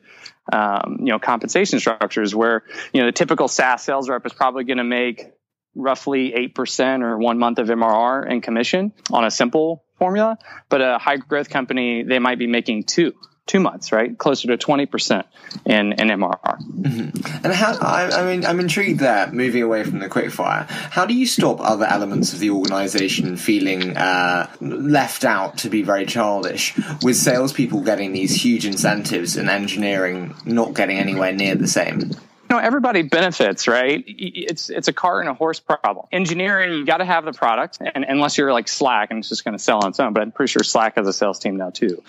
um, 0.53 0.99
you 1.01 1.07
know 1.07 1.19
compensation 1.19 1.81
structures 1.81 2.37
where 2.37 2.63
you 2.93 3.01
know 3.01 3.07
the 3.07 3.13
typical 3.13 3.49
SaaS 3.49 3.83
sales 3.83 4.09
rep 4.09 4.25
is 4.25 4.33
probably 4.33 4.63
going 4.63 4.79
to 4.79 4.85
make 4.85 5.33
roughly 5.75 6.33
8% 6.55 7.03
or 7.03 7.19
one 7.19 7.41
month 7.41 7.59
of 7.59 7.67
MRR 7.67 8.31
in 8.31 8.43
commission 8.43 8.93
on 9.11 9.25
a 9.25 9.31
simple 9.31 9.83
formula. 9.99 10.39
But 10.69 10.83
a 10.83 10.99
high 10.99 11.17
growth 11.17 11.49
company, 11.49 12.05
they 12.05 12.21
might 12.21 12.39
be 12.39 12.47
making 12.47 12.85
two 12.85 13.15
two 13.47 13.61
months, 13.61 13.93
right? 13.93 14.17
Closer 14.17 14.49
to 14.49 14.57
20% 14.57 15.25
in, 15.67 15.93
in 15.93 16.09
MRR. 16.09 16.59
Mm-hmm. 16.61 17.45
And 17.45 17.53
how, 17.53 17.77
I, 17.81 18.21
I, 18.21 18.25
mean, 18.25 18.47
I'm 18.47 18.61
intrigued 18.61 19.01
there, 19.01 19.31
moving 19.33 19.63
away 19.63 19.85
from 19.85 19.99
the 19.99 20.09
quickfire. 20.09 20.69
How 20.69 21.07
do 21.07 21.15
you 21.15 21.27
stop 21.27 21.61
other 21.61 21.85
elements 21.85 22.33
of 22.33 22.39
the 22.39 22.51
organization 22.51 23.37
feeling 23.37 23.97
uh, 23.97 24.49
left 24.61 25.25
out 25.25 25.59
to 25.59 25.71
be 25.71 25.83
very 25.83 26.07
childish 26.07 26.77
with 27.03 27.17
salespeople 27.17 27.83
getting 27.83 28.13
these 28.13 28.35
huge 28.35 28.65
incentives 28.65 29.37
and 29.37 29.51
engineering 29.51 30.35
not 30.45 30.75
getting 30.75 30.99
anywhere 30.99 31.33
near 31.33 31.55
the 31.55 31.69
same? 31.69 32.13
Know, 32.53 32.59
everybody 32.59 33.03
benefits, 33.03 33.67
right? 33.67 34.05
It's 34.07 34.71
it's 34.71 34.89
a 34.89 34.93
car 34.93 35.21
and 35.21 35.29
a 35.29 35.35
horse 35.35 35.61
problem. 35.61 36.07
Engineering, 36.13 36.73
you 36.75 36.87
got 36.87 36.99
to 36.99 37.05
have 37.05 37.25
the 37.25 37.33
product, 37.33 37.79
and 37.81 38.05
unless 38.09 38.39
you're 38.39 38.53
like 38.53 38.69
Slack 38.69 39.11
and 39.11 39.19
it's 39.19 39.29
just 39.29 39.45
going 39.45 39.57
to 39.57 39.63
sell 39.63 39.83
on 39.83 39.91
its 39.91 40.01
own. 40.01 40.13
But 40.13 40.23
I'm 40.23 40.33
pretty 40.33 40.51
sure 40.51 40.63
Slack 40.63 40.97
has 40.97 41.07
a 41.07 41.13
sales 41.13 41.39
team 41.39 41.57
now 41.57 41.71
too. 41.71 42.03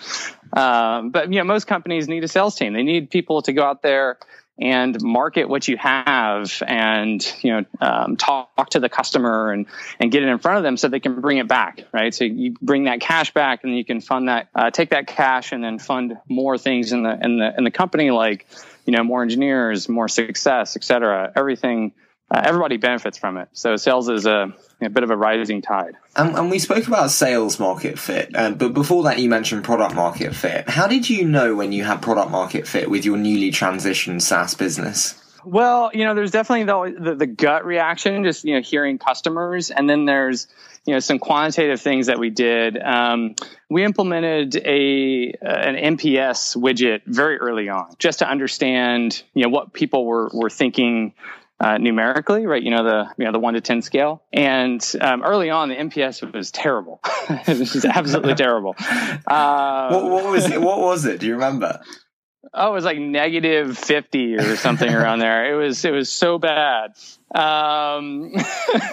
Um, 0.52 1.10
but 1.10 1.32
you 1.32 1.38
know, 1.38 1.44
most 1.44 1.66
companies 1.66 2.08
need 2.08 2.22
a 2.24 2.28
sales 2.28 2.54
team. 2.54 2.72
They 2.72 2.82
need 2.82 3.10
people 3.10 3.42
to 3.42 3.52
go 3.52 3.64
out 3.64 3.82
there 3.82 4.18
and 4.58 5.02
market 5.02 5.48
what 5.48 5.66
you 5.66 5.76
have 5.76 6.62
and 6.66 7.34
you 7.42 7.52
know 7.52 7.64
um, 7.80 8.16
talk 8.16 8.70
to 8.70 8.78
the 8.78 8.88
customer 8.88 9.52
and 9.52 9.66
and 9.98 10.12
get 10.12 10.22
it 10.22 10.28
in 10.28 10.38
front 10.38 10.58
of 10.58 10.62
them 10.62 10.76
so 10.76 10.86
they 10.88 11.00
can 11.00 11.20
bring 11.20 11.38
it 11.38 11.48
back 11.48 11.84
right 11.92 12.14
so 12.14 12.24
you 12.24 12.54
bring 12.62 12.84
that 12.84 13.00
cash 13.00 13.32
back 13.32 13.64
and 13.64 13.76
you 13.76 13.84
can 13.84 14.00
fund 14.00 14.28
that 14.28 14.48
uh, 14.54 14.70
take 14.70 14.90
that 14.90 15.08
cash 15.08 15.52
and 15.52 15.64
then 15.64 15.78
fund 15.78 16.16
more 16.28 16.56
things 16.56 16.92
in 16.92 17.02
the 17.02 17.18
in 17.20 17.38
the 17.38 17.54
in 17.58 17.64
the 17.64 17.70
company 17.70 18.10
like 18.10 18.46
you 18.86 18.92
know, 18.92 19.02
more 19.02 19.22
engineers, 19.22 19.88
more 19.88 20.08
success, 20.08 20.76
et 20.76 20.84
cetera. 20.84 21.32
Everything, 21.34 21.92
uh, 22.30 22.42
everybody 22.44 22.76
benefits 22.76 23.18
from 23.18 23.36
it. 23.36 23.48
So 23.52 23.76
sales 23.76 24.08
is 24.08 24.26
a, 24.26 24.52
a 24.80 24.88
bit 24.88 25.02
of 25.02 25.10
a 25.10 25.16
rising 25.16 25.62
tide. 25.62 25.94
And, 26.16 26.36
and, 26.36 26.50
we 26.50 26.58
spoke 26.58 26.86
about 26.86 27.10
sales 27.10 27.58
market 27.58 27.98
fit, 27.98 28.34
uh, 28.34 28.50
but 28.52 28.72
before 28.72 29.04
that, 29.04 29.18
you 29.18 29.28
mentioned 29.28 29.64
product 29.64 29.94
market 29.94 30.34
fit. 30.34 30.68
How 30.68 30.86
did 30.86 31.08
you 31.08 31.26
know 31.26 31.54
when 31.54 31.72
you 31.72 31.84
had 31.84 32.00
product 32.02 32.30
market 32.30 32.66
fit 32.66 32.90
with 32.90 33.04
your 33.04 33.16
newly 33.16 33.50
transitioned 33.50 34.22
SaaS 34.22 34.54
business? 34.54 35.20
Well, 35.44 35.90
you 35.92 36.04
know, 36.04 36.14
there's 36.14 36.30
definitely 36.30 36.64
the, 36.64 37.04
the, 37.10 37.14
the 37.16 37.26
gut 37.26 37.66
reaction, 37.66 38.24
just 38.24 38.44
you 38.44 38.54
know, 38.54 38.62
hearing 38.62 38.98
customers, 38.98 39.70
and 39.70 39.88
then 39.88 40.06
there's 40.06 40.46
you 40.86 40.94
know 40.94 41.00
some 41.00 41.18
quantitative 41.18 41.80
things 41.80 42.06
that 42.06 42.18
we 42.18 42.30
did. 42.30 42.78
Um, 42.78 43.34
we 43.68 43.84
implemented 43.84 44.56
a 44.56 45.34
an 45.42 45.96
NPS 45.96 46.56
widget 46.56 47.02
very 47.06 47.38
early 47.38 47.68
on, 47.68 47.94
just 47.98 48.20
to 48.20 48.28
understand 48.28 49.22
you 49.34 49.42
know 49.42 49.50
what 49.50 49.72
people 49.72 50.06
were 50.06 50.30
were 50.32 50.50
thinking 50.50 51.12
uh, 51.64 51.78
numerically, 51.78 52.44
right? 52.44 52.62
You 52.62 52.70
know 52.72 52.84
the 52.84 53.06
you 53.16 53.24
know 53.24 53.32
the 53.32 53.38
one 53.38 53.54
to 53.54 53.62
ten 53.62 53.80
scale, 53.80 54.22
and 54.34 54.84
um, 55.00 55.22
early 55.22 55.48
on 55.48 55.70
the 55.70 55.76
NPS 55.76 56.30
was 56.34 56.50
terrible. 56.50 57.00
it 57.30 57.58
was 57.58 57.86
absolutely 57.86 58.34
terrible. 58.46 58.76
Uh, 58.78 59.88
what, 59.88 60.10
what, 60.10 60.24
was 60.26 60.50
it? 60.50 60.60
What 60.60 60.80
was 60.80 61.06
it? 61.06 61.20
Do 61.20 61.26
you 61.26 61.34
remember? 61.34 61.80
Oh, 62.52 62.70
it 62.70 62.74
was 62.74 62.84
like 62.84 62.98
negative 62.98 63.78
fifty 63.78 64.36
or 64.36 64.56
something 64.56 64.92
around 64.92 65.20
there. 65.20 65.54
It 65.54 65.56
was 65.56 65.82
it 65.86 65.92
was 65.92 66.12
so 66.12 66.38
bad. 66.38 66.92
Um, 67.34 68.34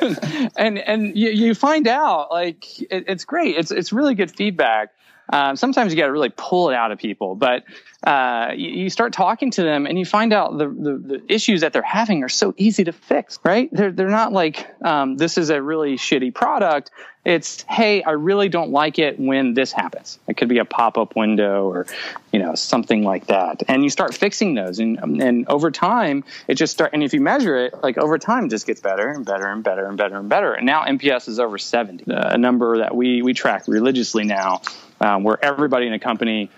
and 0.56 0.80
and 0.80 1.18
you, 1.18 1.30
you, 1.30 1.54
find 1.54 1.90
out 1.90 2.32
like 2.32 2.82
it, 2.84 3.04
it's 3.10 3.26
great. 3.26 3.58
It's 3.58 3.72
it's 3.72 3.92
really 3.92 4.16
good 4.16 4.32
feedback. 4.32 4.92
Um, 5.32 5.56
sometimes 5.56 5.94
you 5.94 5.98
got 5.98 6.08
to 6.08 6.12
really 6.12 6.32
pull 6.36 6.70
it 6.70 6.76
out 6.76 6.92
of 6.92 7.00
people, 7.00 7.36
but 7.36 7.64
uh, 8.04 8.52
you, 8.56 8.70
you, 8.70 8.90
start 8.90 9.14
talking 9.14 9.52
to 9.52 9.62
them 9.62 9.86
and 9.86 9.98
you 9.98 10.06
find 10.06 10.34
out 10.34 10.58
the, 10.58 10.68
the, 10.68 10.98
the, 10.98 11.24
issues 11.28 11.62
that 11.62 11.72
they're 11.72 11.84
having 11.84 12.24
are 12.24 12.30
so 12.30 12.52
easy 12.58 12.84
to 12.84 12.92
fix, 12.92 13.38
right? 13.44 13.70
They're, 13.72 13.92
they're 13.92 14.10
not 14.10 14.34
like, 14.34 14.68
um, 14.84 15.18
this 15.18 15.38
is 15.38 15.52
a 15.52 15.62
really 15.62 15.98
shitty 15.98 16.34
product. 16.34 16.90
It's, 17.24 17.64
hey, 17.70 18.02
I 18.02 18.12
really 18.12 18.50
don't 18.50 18.72
like 18.72 18.98
it 18.98 19.20
when 19.20 19.54
this 19.54 19.72
happens. 19.72 20.18
It 20.28 20.36
could 20.36 20.50
be 20.50 20.58
a 20.58 20.66
pop 20.66 20.98
up 20.98 21.16
window 21.16 21.66
or, 21.70 21.86
you 22.34 22.40
know, 22.40 22.56
something 22.56 23.04
like 23.04 23.28
that. 23.28 23.62
And 23.68 23.84
you 23.84 23.92
start 23.92 24.16
fixing 24.16 24.56
those. 24.56 24.80
And, 24.80 24.98
and 25.22 25.48
over 25.48 25.70
time, 25.70 26.24
it 26.48 26.56
just 26.56 26.74
start, 26.74 26.94
and 26.94 27.04
if 27.04 27.14
you 27.14 27.22
measure 27.22 27.56
it, 27.56 27.76
like 27.84 28.00
over 28.00 28.18
time, 28.18 28.46
it 28.46 28.50
just 28.50 28.66
gets 28.66 28.82
better 28.82 29.08
and 29.08 29.24
better 29.24 29.46
and 29.46 29.64
better 29.64 29.86
and 29.86 29.96
better 29.96 30.18
and 30.18 30.28
better. 30.28 30.54
And 30.54 30.66
now 30.66 30.86
NPS 30.86 31.28
is 31.28 31.40
over 31.40 31.60
70, 31.60 32.06
a 32.08 32.40
number 32.40 32.80
that 32.80 32.96
we, 32.96 33.22
we 33.22 33.36
track 33.36 33.68
religiously 33.68 34.24
now, 34.24 34.62
um, 35.02 35.24
where 35.24 35.44
everybody 35.44 35.88
in 35.88 35.94
a 35.94 36.00
company 36.00 36.50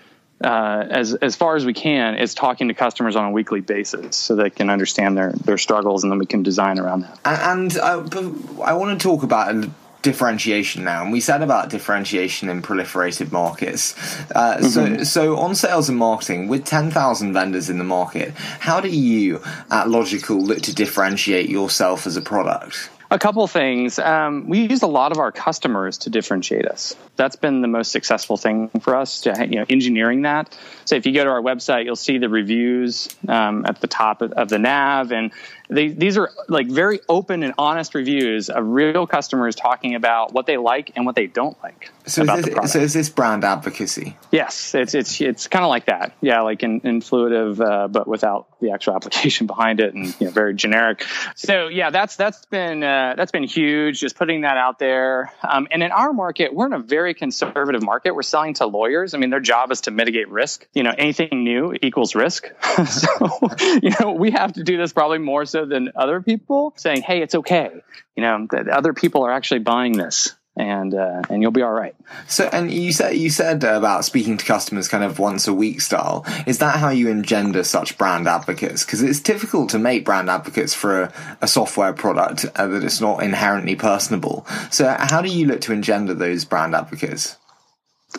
uh, 0.42 0.84
as 0.90 1.14
as 1.14 1.36
far 1.36 1.56
as 1.56 1.64
we 1.64 1.72
can 1.72 2.16
is 2.16 2.34
talking 2.34 2.68
to 2.68 2.74
customers 2.74 3.16
on 3.16 3.24
a 3.24 3.30
weekly 3.30 3.60
basis 3.60 4.16
so 4.16 4.36
they 4.36 4.50
can 4.50 4.68
understand 4.68 5.16
their 5.16 5.32
their 5.32 5.58
struggles 5.58 6.02
and 6.02 6.12
then 6.12 6.18
we 6.18 6.26
can 6.26 6.42
design 6.42 6.78
around 6.78 7.02
that. 7.02 7.18
And, 7.24 7.72
and 7.72 7.78
uh, 7.78 8.62
I 8.62 8.74
want 8.74 8.98
to 8.98 9.02
talk 9.02 9.22
about 9.22 9.64
differentiation 10.02 10.84
now, 10.84 11.02
and 11.02 11.12
we 11.12 11.20
said 11.20 11.40
about 11.40 11.70
differentiation 11.70 12.50
in 12.50 12.60
proliferated 12.60 13.32
markets. 13.32 13.94
Uh, 14.34 14.58
mm-hmm. 14.58 14.66
So, 14.66 15.04
so 15.04 15.36
on 15.38 15.54
sales 15.54 15.88
and 15.88 15.98
marketing, 15.98 16.48
with 16.48 16.64
ten 16.64 16.90
thousand 16.90 17.32
vendors 17.32 17.70
in 17.70 17.78
the 17.78 17.84
market, 17.84 18.34
how 18.34 18.80
do 18.80 18.88
you 18.90 19.36
at 19.70 19.86
Logikcull 19.86 20.46
look 20.46 20.60
to 20.62 20.74
differentiate 20.74 21.48
yourself 21.48 22.06
as 22.06 22.16
a 22.16 22.20
product? 22.20 22.90
A 23.10 23.18
couple 23.18 23.46
things. 23.46 23.98
Um, 23.98 24.48
we 24.48 24.66
use 24.66 24.82
a 24.82 24.86
lot 24.86 25.12
of 25.12 25.18
our 25.18 25.30
customers 25.30 25.98
to 25.98 26.10
differentiate 26.10 26.66
us. 26.66 26.96
That's 27.16 27.36
been 27.36 27.60
the 27.60 27.68
most 27.68 27.92
successful 27.92 28.36
thing 28.36 28.70
for 28.80 28.96
us 28.96 29.22
to 29.22 29.46
you 29.48 29.60
know 29.60 29.66
engineering 29.68 30.22
that. 30.22 30.56
So 30.84 30.96
if 30.96 31.06
you 31.06 31.12
go 31.12 31.24
to 31.24 31.30
our 31.30 31.42
website, 31.42 31.84
you'll 31.84 31.96
see 31.96 32.18
the 32.18 32.28
reviews 32.28 33.08
um, 33.28 33.66
at 33.66 33.80
the 33.80 33.86
top 33.86 34.22
of 34.22 34.48
the 34.48 34.58
nav, 34.58 35.12
and 35.12 35.32
they, 35.68 35.88
these 35.88 36.18
are 36.18 36.30
like 36.48 36.66
very 36.66 37.00
open 37.08 37.42
and 37.42 37.54
honest 37.58 37.94
reviews 37.94 38.50
of 38.50 38.66
real 38.66 39.06
customers 39.06 39.54
talking 39.54 39.94
about 39.94 40.32
what 40.32 40.46
they 40.46 40.56
like 40.56 40.92
and 40.96 41.06
what 41.06 41.14
they 41.14 41.26
don't 41.26 41.60
like. 41.62 41.90
So, 42.06 42.22
is 42.22 42.44
this, 42.44 42.72
so 42.72 42.78
is 42.80 42.92
this 42.92 43.08
brand 43.08 43.44
advocacy? 43.44 44.16
Yes, 44.30 44.74
it's 44.74 44.94
it's 44.94 45.20
it's 45.22 45.46
kind 45.46 45.64
of 45.64 45.70
like 45.70 45.86
that. 45.86 46.14
Yeah, 46.20 46.42
like 46.42 46.62
in, 46.62 46.82
intuitive, 46.84 47.58
uh, 47.60 47.88
but 47.88 48.06
without 48.06 48.46
the 48.60 48.72
actual 48.72 48.94
application 48.96 49.46
behind 49.46 49.80
it, 49.80 49.94
and 49.94 50.08
you 50.20 50.26
know, 50.26 50.30
very 50.30 50.54
generic. 50.54 51.06
So 51.34 51.68
yeah, 51.68 51.88
that's 51.88 52.16
that's 52.16 52.44
been 52.46 52.82
uh, 52.82 53.14
that's 53.16 53.32
been 53.32 53.44
huge. 53.44 54.00
Just 54.00 54.16
putting 54.16 54.42
that 54.42 54.58
out 54.58 54.78
there. 54.78 55.32
Um, 55.42 55.66
and 55.70 55.82
in 55.82 55.92
our 55.92 56.12
market, 56.12 56.54
we're 56.54 56.66
in 56.66 56.74
a 56.74 56.78
very 56.78 57.14
conservative 57.14 57.82
market. 57.82 58.14
We're 58.14 58.22
selling 58.22 58.52
to 58.54 58.66
lawyers. 58.66 59.14
I 59.14 59.18
mean, 59.18 59.30
their 59.30 59.40
job 59.40 59.72
is 59.72 59.82
to 59.82 59.90
mitigate 59.90 60.28
risk. 60.28 60.68
You 60.74 60.82
know, 60.82 60.92
anything 60.96 61.42
new 61.42 61.74
equals 61.80 62.14
risk. 62.14 62.50
so 62.86 63.48
you 63.82 63.92
know, 63.98 64.12
we 64.12 64.32
have 64.32 64.52
to 64.54 64.62
do 64.62 64.76
this 64.76 64.92
probably 64.92 65.18
more 65.18 65.46
so 65.46 65.64
than 65.64 65.92
other 65.96 66.20
people, 66.20 66.74
saying, 66.76 67.00
"Hey, 67.00 67.22
it's 67.22 67.34
okay." 67.34 67.70
You 68.14 68.22
know, 68.22 68.46
that 68.50 68.68
other 68.68 68.92
people 68.92 69.24
are 69.24 69.32
actually 69.32 69.60
buying 69.60 69.92
this 69.92 70.34
and 70.56 70.94
uh, 70.94 71.22
and 71.28 71.42
you'll 71.42 71.50
be 71.50 71.62
all 71.62 71.72
right. 71.72 71.94
So, 72.28 72.48
and 72.52 72.72
you 72.72 72.92
said 72.92 73.16
you 73.16 73.30
said 73.30 73.64
about 73.64 74.04
speaking 74.04 74.36
to 74.36 74.44
customers 74.44 74.88
kind 74.88 75.02
of 75.02 75.18
once 75.18 75.48
a 75.48 75.54
week 75.54 75.80
style. 75.80 76.24
Is 76.46 76.58
that 76.58 76.76
how 76.76 76.90
you 76.90 77.08
engender 77.08 77.64
such 77.64 77.98
brand 77.98 78.28
advocates? 78.28 78.84
Because 78.84 79.02
it's 79.02 79.20
difficult 79.20 79.70
to 79.70 79.78
make 79.78 80.04
brand 80.04 80.30
advocates 80.30 80.72
for 80.72 81.02
a, 81.02 81.36
a 81.40 81.48
software 81.48 81.92
product 81.92 82.46
uh, 82.56 82.66
that 82.68 82.84
it's 82.84 83.00
not 83.00 83.22
inherently 83.22 83.74
personable. 83.74 84.46
So, 84.70 84.94
how 84.98 85.22
do 85.22 85.28
you 85.28 85.46
look 85.46 85.60
to 85.62 85.72
engender 85.72 86.14
those 86.14 86.44
brand 86.44 86.74
advocates? 86.74 87.36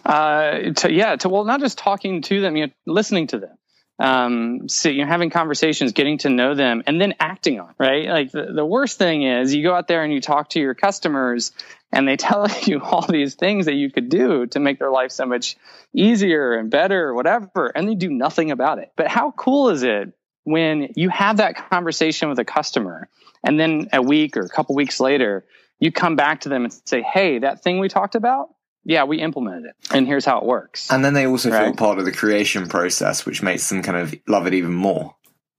Uh, 0.06 0.72
to, 0.76 0.92
yeah, 0.92 1.16
to 1.16 1.30
well, 1.30 1.46
not 1.46 1.62
just 1.62 1.78
talking 1.78 2.22
to 2.24 2.42
them, 2.42 2.58
you 2.58 2.68
know, 2.68 2.74
listening 2.86 3.28
to 3.28 3.40
them 3.40 3.58
um, 3.98 4.68
so 4.68 4.90
you're 4.90 5.08
having 5.08 5.30
conversations, 5.30 5.94
getting 5.94 6.18
to 6.20 6.30
know 6.30 6.54
them, 6.54 6.84
and 6.86 7.00
then 7.00 7.16
acting 7.20 7.60
on 7.60 7.74
right. 7.78 8.08
Like 8.08 8.32
the, 8.32 8.52
the 8.54 8.66
worst 8.66 8.98
thing 8.98 9.24
is 9.24 9.56
you 9.56 9.64
go 9.64 9.74
out 9.74 9.88
there 9.88 10.04
and 10.04 10.12
you 10.12 10.20
talk 10.20 10.50
to 10.50 10.60
your 10.60 10.74
customers, 10.74 11.54
and 11.92 12.08
they 12.08 12.18
tell 12.18 12.48
you 12.64 12.82
all 12.82 13.06
these 13.08 13.36
things 13.36 13.68
that 13.68 13.76
you 13.76 13.90
could 13.90 14.10
do 14.10 14.48
to 14.48 14.60
make 14.60 14.80
their 14.80 14.92
life 14.92 15.12
so 15.12 15.26
much 15.26 15.56
easier 15.94 16.54
and 16.54 16.70
better, 16.70 17.08
or 17.08 17.14
whatever, 17.14 17.68
and 17.68 17.88
they 17.88 17.96
do 17.96 18.10
nothing 18.10 18.52
about 18.52 18.80
it. 18.80 18.92
But 18.98 19.08
how 19.08 19.32
cool 19.32 19.70
is 19.70 19.84
it 19.84 20.14
when 20.44 20.92
you 20.96 21.10
have 21.10 21.38
that 21.38 21.70
conversation 21.70 22.30
with 22.30 22.40
a 22.40 22.46
customer, 22.46 23.08
and 23.44 23.60
then 23.60 23.90
a 23.94 24.02
week 24.02 24.36
or 24.36 24.42
a 24.42 24.50
couple 24.50 24.76
weeks 24.76 25.00
later, 25.00 25.46
you 25.80 25.92
come 25.92 26.16
back 26.16 26.42
to 26.42 26.50
them 26.50 26.66
and 26.66 26.74
say, 26.86 27.02
"Hey, 27.02 27.40
that 27.40 27.64
thing 27.64 27.80
we 27.80 27.88
talked 27.88 28.16
about." 28.16 28.50
Yeah, 28.86 29.04
we 29.04 29.20
implemented 29.20 29.66
it, 29.66 29.76
and 29.92 30.08
here's 30.08 30.24
how 30.24 30.38
it 30.38 30.46
works. 30.46 30.92
And 30.92 31.04
then 31.04 31.14
they 31.14 31.26
also 31.26 31.50
right? 31.50 31.66
feel 31.66 31.76
part 31.76 32.00
of 32.00 32.06
the 32.06 32.12
creation 32.12 32.68
process, 32.70 33.26
which 33.26 33.42
makes 33.42 33.68
them 33.68 33.82
kind 33.82 33.98
of 33.98 34.16
love 34.28 34.48
it 34.48 34.54
even 34.54 34.74
more. 34.74 35.16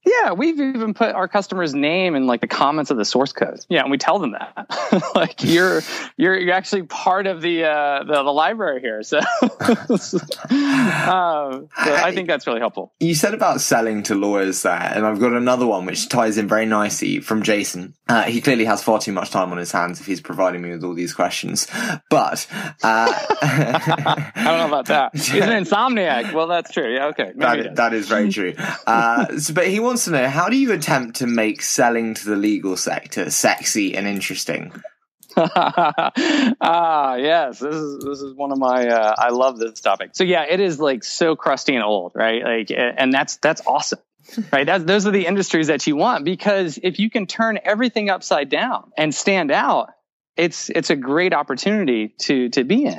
Yeah, 0.07 0.35
we've 0.35 0.61
even 0.61 0.95
put 0.95 1.16
our 1.16 1.27
customer's 1.27 1.75
name 1.75 2.14
in 2.14 2.29
like 2.29 2.40
the 2.40 2.47
comments 2.47 2.92
of 2.92 2.97
the 2.97 3.05
source 3.05 3.33
code. 3.33 3.59
Yeah, 3.69 3.83
and 3.83 3.90
we 3.90 3.99
tell 3.99 4.21
them 4.21 4.33
that 4.33 5.12
like 5.16 5.42
you're 5.42 5.83
you're 6.16 6.38
you're 6.38 6.55
actually 6.55 6.85
part 6.85 7.27
of 7.27 7.42
the 7.42 7.64
uh, 7.64 8.05
the, 8.05 8.23
the 8.23 8.33
library 8.33 8.81
here. 8.81 9.03
So, 9.03 9.19
um, 9.42 9.59
so 10.49 11.69
I 11.75 12.12
think 12.14 12.29
that's 12.29 12.47
really 12.47 12.61
helpful. 12.61 12.92
You 13.01 13.16
said 13.16 13.35
about 13.35 13.61
selling 13.61 14.05
to 14.05 14.14
lawyers 14.14 14.62
there, 14.62 14.92
and 14.95 15.05
I've 15.05 15.19
got 15.19 15.33
another 15.33 15.66
one 15.66 15.87
which 15.87 16.09
ties 16.09 16.38
in 16.38 16.47
very 16.47 16.66
nicely 16.66 17.19
from 17.19 17.42
Jason. 17.42 17.95
Uh, 18.09 18.23
he 18.23 18.40
clearly 18.40 18.64
has 18.64 18.85
far 18.85 19.01
too 19.01 19.12
much 19.12 19.31
time 19.31 19.51
on 19.51 19.59
his 19.59 19.73
hands 19.73 19.99
if 20.01 20.07
he's 20.07 20.21
providing 20.21 20.62
me 20.62 20.71
with 20.71 20.85
all 20.85 20.95
these 20.95 21.12
questions. 21.12 21.66
But 22.09 22.47
uh, 22.85 23.12
I 23.42 24.31
don't 24.37 24.59
know 24.59 24.69
about 24.69 24.87
that. 24.87 25.16
He's 25.16 25.33
an 25.33 25.64
insomniac. 25.64 26.33
Well, 26.33 26.47
that's 26.47 26.73
true. 26.73 26.95
Yeah, 26.95 27.07
okay. 27.07 27.33
That, 27.35 27.75
that 27.75 27.92
is 27.92 28.07
very 28.07 28.31
true. 28.31 28.55
Uh, 28.87 29.38
so, 29.38 29.53
but 29.53 29.66
he 29.66 29.81
wants 29.81 29.96
to 30.05 30.11
know 30.11 30.29
how 30.29 30.49
do 30.49 30.57
you 30.57 30.73
attempt 30.73 31.17
to 31.17 31.27
make 31.27 31.63
selling 31.63 32.15
to 32.15 32.25
the 32.25 32.37
legal 32.37 32.77
sector 32.77 33.31
sexy 33.31 33.97
and 33.97 34.07
interesting? 34.07 34.73
ah, 35.37 37.17
yes. 37.17 37.59
This 37.59 37.75
is 37.75 38.05
this 38.05 38.21
is 38.23 38.33
one 38.35 38.53
of 38.53 38.59
my. 38.59 38.89
Uh, 38.89 39.15
I 39.19 39.31
love 39.31 39.59
this 39.59 39.81
topic. 39.81 40.11
So 40.15 40.25
yeah, 40.25 40.47
it 40.49 40.61
is 40.61 40.81
like 40.81 41.05
so 41.05 41.37
crusty 41.37 41.75
and 41.75 41.85
old, 41.85 42.13
right? 42.15 42.43
Like, 42.43 42.71
and 42.71 43.13
that's 43.13 43.37
that's 43.37 43.61
awesome, 43.67 43.99
right? 44.53 44.65
That's 44.65 44.85
those 44.85 45.07
are 45.07 45.11
the 45.11 45.27
industries 45.27 45.67
that 45.67 45.87
you 45.87 45.95
want 45.97 46.25
because 46.25 46.79
if 46.83 46.99
you 46.99 47.11
can 47.11 47.27
turn 47.27 47.59
everything 47.63 48.09
upside 48.09 48.49
down 48.49 48.93
and 48.97 49.15
stand 49.15 49.51
out, 49.51 49.91
it's 50.37 50.70
it's 50.70 50.90
a 50.90 50.96
great 50.96 51.33
opportunity 51.33 52.09
to 52.18 52.49
to 52.51 52.64
be 52.64 52.85
in 52.85 52.99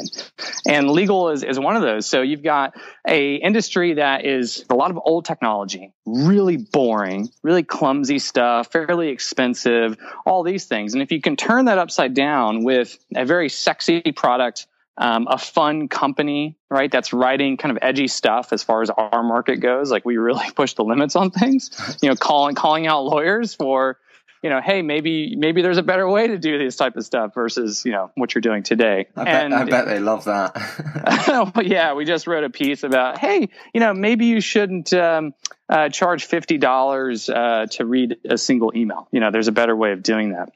and 0.67 0.89
legal 0.89 1.29
is, 1.29 1.43
is 1.43 1.59
one 1.59 1.75
of 1.75 1.81
those 1.81 2.05
so 2.05 2.21
you've 2.21 2.43
got 2.43 2.73
a 3.07 3.35
industry 3.35 3.93
that 3.93 4.25
is 4.25 4.65
a 4.69 4.75
lot 4.75 4.91
of 4.91 4.99
old 5.03 5.25
technology 5.25 5.93
really 6.05 6.57
boring 6.57 7.29
really 7.43 7.63
clumsy 7.63 8.19
stuff 8.19 8.71
fairly 8.71 9.09
expensive 9.09 9.97
all 10.25 10.43
these 10.43 10.65
things 10.65 10.93
and 10.93 11.01
if 11.01 11.11
you 11.11 11.21
can 11.21 11.35
turn 11.35 11.65
that 11.65 11.77
upside 11.77 12.13
down 12.13 12.63
with 12.63 12.97
a 13.15 13.25
very 13.25 13.49
sexy 13.49 14.01
product 14.11 14.67
um, 14.97 15.27
a 15.29 15.37
fun 15.37 15.87
company, 15.87 16.57
right? 16.69 16.91
That's 16.91 17.13
writing 17.13 17.57
kind 17.57 17.71
of 17.71 17.77
edgy 17.83 18.07
stuff 18.07 18.51
as 18.51 18.63
far 18.63 18.81
as 18.81 18.89
our 18.89 19.21
market 19.21 19.57
goes. 19.57 19.91
Like 19.91 20.05
we 20.05 20.17
really 20.17 20.49
push 20.55 20.73
the 20.73 20.83
limits 20.83 21.15
on 21.15 21.29
things, 21.29 21.69
you 22.01 22.09
know, 22.09 22.15
calling, 22.15 22.55
calling 22.55 22.87
out 22.87 23.05
lawyers 23.05 23.53
for, 23.53 23.99
you 24.43 24.49
know, 24.49 24.61
hey, 24.61 24.81
maybe 24.81 25.35
maybe 25.35 25.61
there's 25.61 25.77
a 25.77 25.83
better 25.83 26.07
way 26.07 26.27
to 26.27 26.37
do 26.37 26.57
this 26.57 26.75
type 26.75 26.95
of 26.95 27.05
stuff 27.05 27.33
versus 27.33 27.83
you 27.85 27.91
know 27.91 28.11
what 28.15 28.35
you're 28.35 28.41
doing 28.41 28.63
today. 28.63 29.07
I 29.15 29.23
bet, 29.23 29.45
and, 29.45 29.53
I 29.53 29.63
bet 29.63 29.85
they 29.85 29.99
love 29.99 30.25
that. 30.25 31.53
yeah, 31.65 31.93
we 31.93 32.05
just 32.05 32.27
wrote 32.27 32.43
a 32.43 32.49
piece 32.49 32.83
about 32.83 33.17
hey, 33.17 33.49
you 33.73 33.79
know, 33.79 33.93
maybe 33.93 34.25
you 34.25 34.41
shouldn't 34.41 34.93
um, 34.93 35.33
uh, 35.69 35.89
charge 35.89 36.25
fifty 36.25 36.57
dollars 36.57 37.29
uh, 37.29 37.65
to 37.71 37.85
read 37.85 38.17
a 38.29 38.37
single 38.37 38.71
email. 38.75 39.07
You 39.11 39.19
know, 39.19 39.31
there's 39.31 39.47
a 39.47 39.53
better 39.53 39.75
way 39.75 39.91
of 39.91 40.03
doing 40.03 40.33
that. 40.33 40.49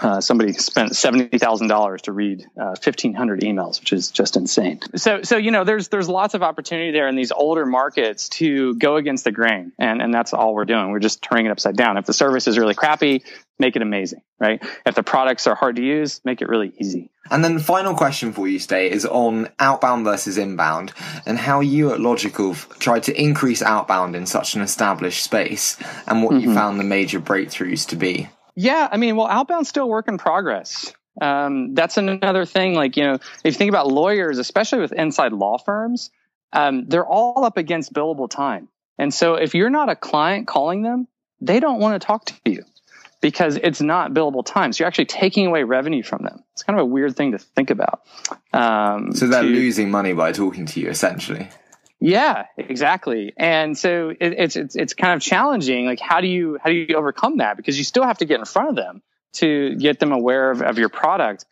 Uh, 0.00 0.20
somebody 0.20 0.52
spent 0.52 0.94
seventy 0.94 1.38
thousand 1.38 1.68
dollars 1.68 2.02
to 2.02 2.12
read 2.12 2.44
uh, 2.60 2.74
fifteen 2.74 3.14
hundred 3.14 3.40
emails, 3.40 3.80
which 3.80 3.92
is 3.92 4.10
just 4.10 4.36
insane. 4.36 4.80
So, 4.96 5.22
so 5.22 5.36
you 5.36 5.50
know, 5.50 5.64
there's 5.64 5.88
there's 5.88 6.08
lots 6.08 6.34
of 6.34 6.42
opportunity 6.42 6.90
there 6.90 7.08
in 7.08 7.16
these 7.16 7.32
older 7.32 7.64
markets 7.64 8.28
to 8.30 8.74
go 8.76 8.96
against 8.96 9.24
the 9.24 9.32
grain, 9.32 9.72
and 9.78 10.02
and 10.02 10.12
that's 10.12 10.34
all 10.34 10.54
we're 10.54 10.64
doing. 10.64 10.90
We're 10.90 10.98
just 10.98 11.22
turning 11.22 11.46
it 11.46 11.50
upside 11.50 11.76
down. 11.76 11.96
If 11.96 12.06
the 12.06 12.12
service 12.12 12.46
is 12.46 12.58
really 12.58 12.74
crappy, 12.74 13.22
make 13.58 13.76
it 13.76 13.82
amazing, 13.82 14.20
right? 14.38 14.62
If 14.84 14.94
the 14.94 15.02
products 15.02 15.46
are 15.46 15.54
hard 15.54 15.76
to 15.76 15.82
use, 15.82 16.20
make 16.24 16.42
it 16.42 16.48
really 16.48 16.72
easy. 16.78 17.10
And 17.30 17.42
then 17.42 17.54
the 17.54 17.62
final 17.62 17.94
question 17.94 18.32
for 18.32 18.46
you, 18.46 18.58
Stay, 18.58 18.90
is 18.90 19.04
on 19.04 19.48
outbound 19.58 20.04
versus 20.04 20.38
inbound, 20.38 20.92
and 21.24 21.38
how 21.38 21.60
you 21.60 21.92
at 21.92 22.00
Logikcull 22.00 22.78
tried 22.78 23.04
to 23.04 23.20
increase 23.20 23.62
outbound 23.62 24.14
in 24.14 24.26
such 24.26 24.54
an 24.54 24.62
established 24.62 25.22
space, 25.22 25.76
and 26.06 26.22
what 26.22 26.34
mm-hmm. 26.34 26.50
you 26.50 26.54
found 26.54 26.78
the 26.78 26.84
major 26.84 27.20
breakthroughs 27.20 27.86
to 27.88 27.96
be. 27.96 28.28
Yeah, 28.56 28.88
I 28.90 28.96
mean, 28.96 29.16
well, 29.16 29.28
outbound's 29.28 29.68
still 29.68 29.88
work 29.88 30.08
in 30.08 30.18
progress. 30.18 30.92
Um, 31.20 31.74
that's 31.74 31.96
another 31.98 32.44
thing. 32.44 32.74
Like, 32.74 32.96
you 32.96 33.04
know, 33.04 33.14
if 33.14 33.44
you 33.44 33.52
think 33.52 33.68
about 33.68 33.86
lawyers, 33.88 34.38
especially 34.38 34.80
with 34.80 34.92
inside 34.92 35.32
law 35.32 35.58
firms, 35.58 36.10
um, 36.52 36.86
they're 36.88 37.06
all 37.06 37.44
up 37.44 37.56
against 37.56 37.92
billable 37.92 38.30
time. 38.30 38.68
And 38.98 39.12
so 39.12 39.34
if 39.34 39.54
you're 39.54 39.70
not 39.70 39.90
a 39.90 39.96
client 39.96 40.46
calling 40.46 40.82
them, 40.82 41.06
they 41.40 41.60
don't 41.60 41.80
want 41.80 42.00
to 42.00 42.06
talk 42.06 42.24
to 42.26 42.34
you 42.46 42.64
because 43.20 43.56
it's 43.56 43.80
not 43.80 44.12
billable 44.12 44.44
time. 44.44 44.72
So 44.72 44.82
you're 44.82 44.88
actually 44.88 45.06
taking 45.06 45.46
away 45.46 45.64
revenue 45.64 46.02
from 46.02 46.22
them. 46.22 46.42
It's 46.52 46.62
kind 46.62 46.78
of 46.78 46.84
a 46.84 46.88
weird 46.88 47.16
thing 47.16 47.32
to 47.32 47.38
think 47.38 47.70
about. 47.70 48.02
Um, 48.52 49.12
so 49.12 49.26
they're 49.26 49.42
to, 49.42 49.48
losing 49.48 49.90
money 49.90 50.12
by 50.12 50.32
talking 50.32 50.64
to 50.66 50.80
you, 50.80 50.88
essentially. 50.88 51.48
Yeah, 52.00 52.46
exactly. 52.58 53.32
And 53.36 53.76
so 53.76 54.10
it, 54.10 54.18
it's 54.20 54.56
it's 54.56 54.76
it's 54.76 54.94
kind 54.94 55.14
of 55.14 55.22
challenging. 55.22 55.86
Like, 55.86 56.00
how 56.00 56.20
do 56.20 56.26
you 56.26 56.58
how 56.62 56.70
do 56.70 56.76
you 56.76 56.96
overcome 56.96 57.38
that? 57.38 57.56
Because 57.56 57.78
you 57.78 57.84
still 57.84 58.04
have 58.04 58.18
to 58.18 58.26
get 58.26 58.38
in 58.38 58.44
front 58.44 58.70
of 58.70 58.76
them 58.76 59.02
to 59.34 59.74
get 59.76 59.98
them 59.98 60.12
aware 60.12 60.50
of, 60.50 60.62
of 60.62 60.78
your 60.78 60.88
product. 60.88 61.46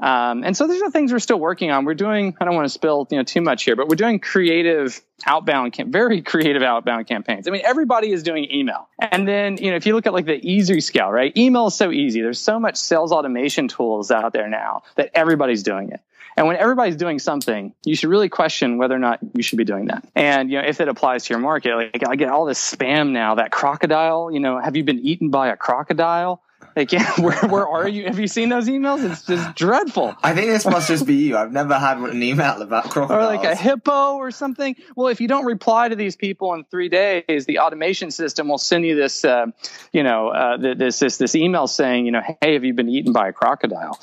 Um, 0.00 0.42
and 0.42 0.56
so 0.56 0.66
these 0.66 0.82
are 0.82 0.90
things 0.90 1.12
we're 1.12 1.20
still 1.20 1.38
working 1.38 1.70
on. 1.70 1.84
We're 1.84 1.94
doing, 1.94 2.36
I 2.40 2.44
don't 2.44 2.54
want 2.54 2.66
to 2.66 2.70
spill 2.70 3.06
you 3.10 3.16
know 3.16 3.22
too 3.22 3.40
much 3.40 3.62
here, 3.62 3.76
but 3.76 3.88
we're 3.88 3.96
doing 3.96 4.18
creative 4.18 5.00
outbound, 5.24 5.76
very 5.86 6.22
creative 6.32 6.62
outbound 6.62 7.06
campaigns. 7.06 7.46
I 7.46 7.52
mean, 7.52 7.62
everybody 7.64 8.10
is 8.10 8.24
doing 8.24 8.50
email. 8.52 8.88
And 8.98 9.26
then, 9.26 9.56
you 9.58 9.70
know, 9.70 9.76
if 9.76 9.86
you 9.86 9.94
look 9.94 10.06
at 10.06 10.12
like 10.12 10.26
the 10.26 10.38
easy 10.44 10.80
scale, 10.80 11.10
right? 11.10 11.34
Email 11.36 11.68
is 11.68 11.74
so 11.74 11.92
easy. 11.92 12.20
There's 12.20 12.40
so 12.40 12.58
much 12.58 12.76
sales 12.76 13.12
automation 13.12 13.68
tools 13.68 14.10
out 14.10 14.32
there 14.32 14.48
now 14.48 14.82
that 14.96 15.10
everybody's 15.14 15.62
doing 15.62 15.90
it. 15.90 16.00
And 16.36 16.46
when 16.46 16.56
everybody's 16.56 16.96
doing 16.96 17.18
something, 17.18 17.74
you 17.84 17.94
should 17.96 18.10
really 18.10 18.28
question 18.28 18.78
whether 18.78 18.94
or 18.94 18.98
not 18.98 19.20
you 19.34 19.42
should 19.42 19.58
be 19.58 19.64
doing 19.64 19.86
that. 19.86 20.06
And 20.14 20.50
you 20.50 20.60
know, 20.60 20.66
if 20.66 20.80
it 20.80 20.88
applies 20.88 21.24
to 21.24 21.34
your 21.34 21.40
market, 21.40 21.76
like 21.76 22.08
I 22.08 22.16
get 22.16 22.30
all 22.30 22.44
this 22.44 22.58
spam 22.58 23.10
now, 23.10 23.36
that 23.36 23.50
crocodile, 23.50 24.30
you 24.32 24.40
know, 24.40 24.58
have 24.58 24.76
you 24.76 24.84
been 24.84 25.00
eaten 25.00 25.30
by 25.30 25.48
a 25.48 25.56
crocodile? 25.56 26.42
Like, 26.76 26.92
yeah, 26.92 27.12
where, 27.20 27.38
where 27.48 27.68
are 27.68 27.88
you? 27.88 28.06
Have 28.06 28.18
you 28.18 28.26
seen 28.26 28.48
those 28.48 28.68
emails? 28.68 29.08
It's 29.08 29.24
just 29.24 29.54
dreadful. 29.56 30.14
I 30.22 30.34
think 30.34 30.48
this 30.48 30.64
must 30.64 30.88
just 30.88 31.06
be 31.06 31.14
you. 31.14 31.36
I've 31.36 31.52
never 31.52 31.78
had 31.78 31.98
an 31.98 32.22
email 32.22 32.60
about 32.60 32.90
crocodiles. 32.90 33.24
Or 33.24 33.36
like 33.36 33.44
a 33.44 33.54
hippo 33.54 34.14
or 34.14 34.30
something. 34.30 34.76
Well, 34.96 35.08
if 35.08 35.20
you 35.20 35.28
don't 35.28 35.44
reply 35.44 35.88
to 35.88 35.96
these 35.96 36.16
people 36.16 36.54
in 36.54 36.64
three 36.64 36.88
days, 36.88 37.46
the 37.46 37.60
automation 37.60 38.10
system 38.10 38.48
will 38.48 38.58
send 38.58 38.84
you 38.84 38.96
this, 38.96 39.24
uh, 39.24 39.46
you 39.92 40.02
know, 40.02 40.28
uh, 40.28 40.74
this, 40.74 40.98
this, 40.98 41.16
this 41.18 41.34
email 41.34 41.66
saying, 41.66 42.06
you 42.06 42.12
know, 42.12 42.22
hey, 42.40 42.54
have 42.54 42.64
you 42.64 42.74
been 42.74 42.88
eaten 42.88 43.12
by 43.12 43.28
a 43.28 43.32
crocodile? 43.32 43.98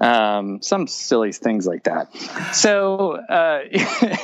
Um, 0.00 0.62
some 0.62 0.86
silly 0.86 1.32
things 1.32 1.66
like 1.66 1.84
that. 1.84 2.14
So, 2.54 3.12
uh, 3.12 3.62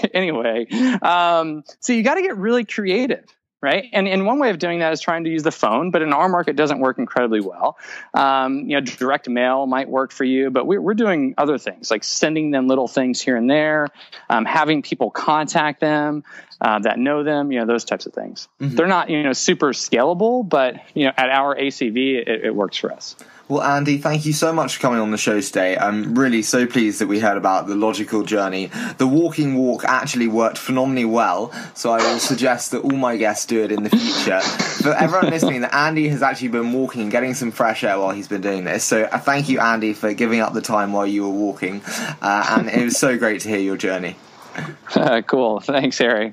anyway, 0.15 0.67
um, 1.03 1.65
so 1.81 1.93
you 1.93 2.03
got 2.03 2.15
to 2.15 2.23
get 2.23 2.37
really 2.37 2.65
creative 2.65 3.25
right? 3.63 3.89
And, 3.93 4.07
and 4.07 4.27
one 4.27 4.39
way 4.39 4.51
of 4.51 4.59
doing 4.59 4.81
that 4.81 4.93
is 4.93 5.01
trying 5.01 5.25
to 5.25 5.31
use 5.31 5.43
the 5.43 5.51
phone, 5.51 5.91
but 5.91 6.03
in 6.03 6.13
our 6.13 6.29
market 6.29 6.57
doesn't 6.57 6.79
work 6.79 6.99
incredibly 6.99 7.41
well. 7.41 7.79
Um, 8.15 8.69
you 8.69 8.77
know, 8.77 8.81
direct 8.81 9.29
mail 9.29 9.67
might 9.67 9.89
work 9.89 10.13
for 10.13 10.25
you, 10.25 10.51
but 10.51 10.67
we're, 10.67 10.81
we're 10.81 10.95
doing 10.95 11.35
other 11.39 11.59
things 11.59 11.91
like 11.91 12.05
sending 12.05 12.51
them 12.51 12.69
little 12.69 12.87
things 12.87 13.21
here 13.21 13.37
and 13.37 13.51
there, 13.51 13.89
um, 14.29 14.45
having 14.45 14.83
people 14.83 15.11
contact 15.11 15.81
them 15.81 16.23
uh, 16.61 16.79
that 16.81 16.99
know 16.99 17.25
them, 17.25 17.51
you 17.51 17.59
know, 17.59 17.67
those 17.67 17.85
types 17.85 18.07
of 18.07 18.13
things. 18.13 18.49
Mm-hmm. 18.61 18.77
They're 18.77 18.87
not, 18.87 19.11
you 19.11 19.23
know, 19.23 19.33
super 19.33 19.73
scalable, 19.73 20.49
but, 20.49 20.77
you 20.95 21.07
know, 21.07 21.13
at 21.17 21.31
our 21.31 21.57
ACV, 21.57 22.21
it, 22.21 22.45
it 22.45 22.55
works 22.55 22.77
for 22.77 22.93
us. 22.93 23.17
Well, 23.49 23.63
Andy, 23.63 23.99
thank 23.99 24.27
you 24.27 24.33
so 24.33 24.53
much 24.53 24.75
for 24.75 24.83
coming 24.83 24.99
on 24.99 25.13
the 25.13 25.17
show 25.17 25.41
today. 25.41 25.77
I'm 25.77 26.19
really 26.19 26.43
so 26.43 26.67
pleased 26.67 27.01
that 27.01 27.07
we 27.07 27.21
heard 27.21 27.37
about 27.37 27.69
the 27.69 27.75
Logikcull 27.75 28.27
journey. 28.27 28.73
The 28.99 29.07
walking 29.07 29.55
walk 29.55 29.85
actually 29.85 30.27
worked 30.27 30.59
phenomenally 30.59 31.05
well, 31.05 31.53
so 31.75 31.93
I 31.93 31.99
will 31.99 32.19
suggest 32.19 32.73
that 32.73 32.81
all 32.81 32.97
my 32.97 33.17
guests 33.17 33.47
do 33.47 33.63
it 33.63 33.71
in 33.71 33.85
the 33.85 33.91
future. 33.91 34.41
For 34.41 34.93
everyone 34.93 35.31
listening, 35.31 35.61
that 35.61 35.73
Andy 35.73 36.09
has 36.09 36.25
actually 36.25 36.49
been 36.49 36.73
walking 36.73 37.03
and 37.03 37.11
getting 37.13 37.35
some 37.35 37.53
fresh 37.53 37.85
air 37.85 38.01
while 38.01 38.11
he's 38.11 38.27
been 38.27 38.41
doing 38.41 38.65
this. 38.65 38.83
So 38.83 39.05
uh, 39.05 39.19
thank 39.19 39.49
you, 39.49 39.61
Andy, 39.61 39.93
for 39.93 40.13
giving 40.13 40.41
up 40.41 40.53
the 40.53 40.61
time 40.61 40.93
while 40.93 41.07
you 41.07 41.23
were 41.23 41.31
walking. 41.31 41.83
Uh, 42.21 42.47
and 42.51 42.69
it 42.69 42.83
was 42.83 42.99
so 42.99 43.17
great 43.17 43.43
to 43.43 43.49
hear 43.49 43.61
your 43.61 43.77
journey. 43.77 44.17
Cool. 45.27 45.61
Thanks, 45.61 45.99
Harry. 45.99 46.33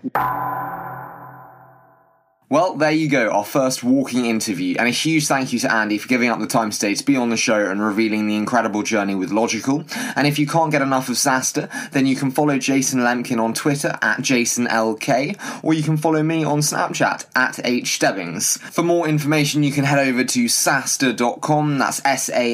Well, 2.50 2.76
there 2.76 2.92
you 2.92 3.10
go, 3.10 3.32
our 3.32 3.46
first 3.46 3.84
walking 3.84 4.26
interview, 4.26 4.76
and 4.78 4.88
a 4.88 4.92
huge 4.92 5.28
thank 5.28 5.54
you 5.54 5.60
to 5.60 5.74
Andy 5.74 5.98
for 5.98 6.08
giving 6.08 6.30
up 6.30 6.40
the 6.40 6.46
time 6.46 6.70
today 6.70 6.94
to 6.94 7.04
be 7.04 7.16
on 7.16 7.30
the 7.30 7.38
show 7.38 7.58
and 7.58 7.82
revealing 7.82 8.28
the 8.28 8.36
incredible 8.36 8.84
journey 8.84 9.16
with 9.16 9.32
Logikcull. 9.32 9.90
And 10.16 10.28
if 10.28 10.38
you 10.38 10.46
can't 10.46 10.70
get 10.70 10.84
enough 10.84 11.10
of 11.10 11.16
SaaStr, 11.16 11.92
then 11.92 12.06
you 12.06 12.16
can 12.16 12.30
follow 12.32 12.60
Jason 12.60 13.00
Lemkin 13.00 13.40
on 13.42 13.56
Twitter 13.56 13.98
at 14.02 14.20
JasonLK, 14.20 15.64
or 15.64 15.74
you 15.74 15.82
can 15.82 15.98
follow 15.98 16.22
me 16.22 16.44
on 16.44 16.60
Snapchat 16.60 17.26
at 17.34 17.56
HStebbings. 17.56 18.60
For 18.60 18.84
more 18.84 19.08
information, 19.08 19.64
you 19.64 19.72
can 19.72 19.86
head 19.86 20.06
over 20.08 20.24
to 20.24 20.46
saastr.com, 20.46 21.78
that's 21.80 22.02
S-A-A-S-T-R.com, 22.06 22.50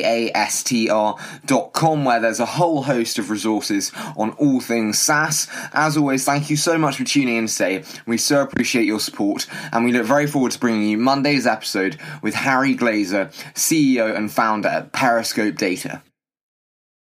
where 2.06 2.20
there's 2.22 2.40
a 2.40 2.46
whole 2.46 2.84
host 2.84 3.20
of 3.20 3.30
resources 3.30 3.92
on 4.16 4.32
all 4.34 4.62
things 4.62 4.98
SaaS. 5.00 5.48
As 5.74 5.98
always, 5.98 6.24
thank 6.24 6.50
you 6.50 6.56
so 6.56 6.78
much 6.78 6.96
for 6.96 7.04
tuning 7.04 7.36
in 7.36 7.48
today. 7.48 7.84
We 8.06 8.18
so 8.18 8.42
appreciate 8.44 8.86
your 8.86 9.02
support, 9.02 9.46
and 9.74 9.79
we 9.84 9.92
we 9.92 9.98
look 9.98 10.06
very 10.06 10.28
forward 10.28 10.52
to 10.52 10.60
bringing 10.60 10.88
you 10.88 10.98
Monday's 10.98 11.48
episode 11.48 11.98
with 12.22 12.36
Harry 12.36 12.76
Glaser, 12.76 13.26
CEO 13.56 14.16
and 14.16 14.32
founder 14.32 14.70
at 14.70 14.92
Periscope 14.92 15.56
Data. 15.56 16.02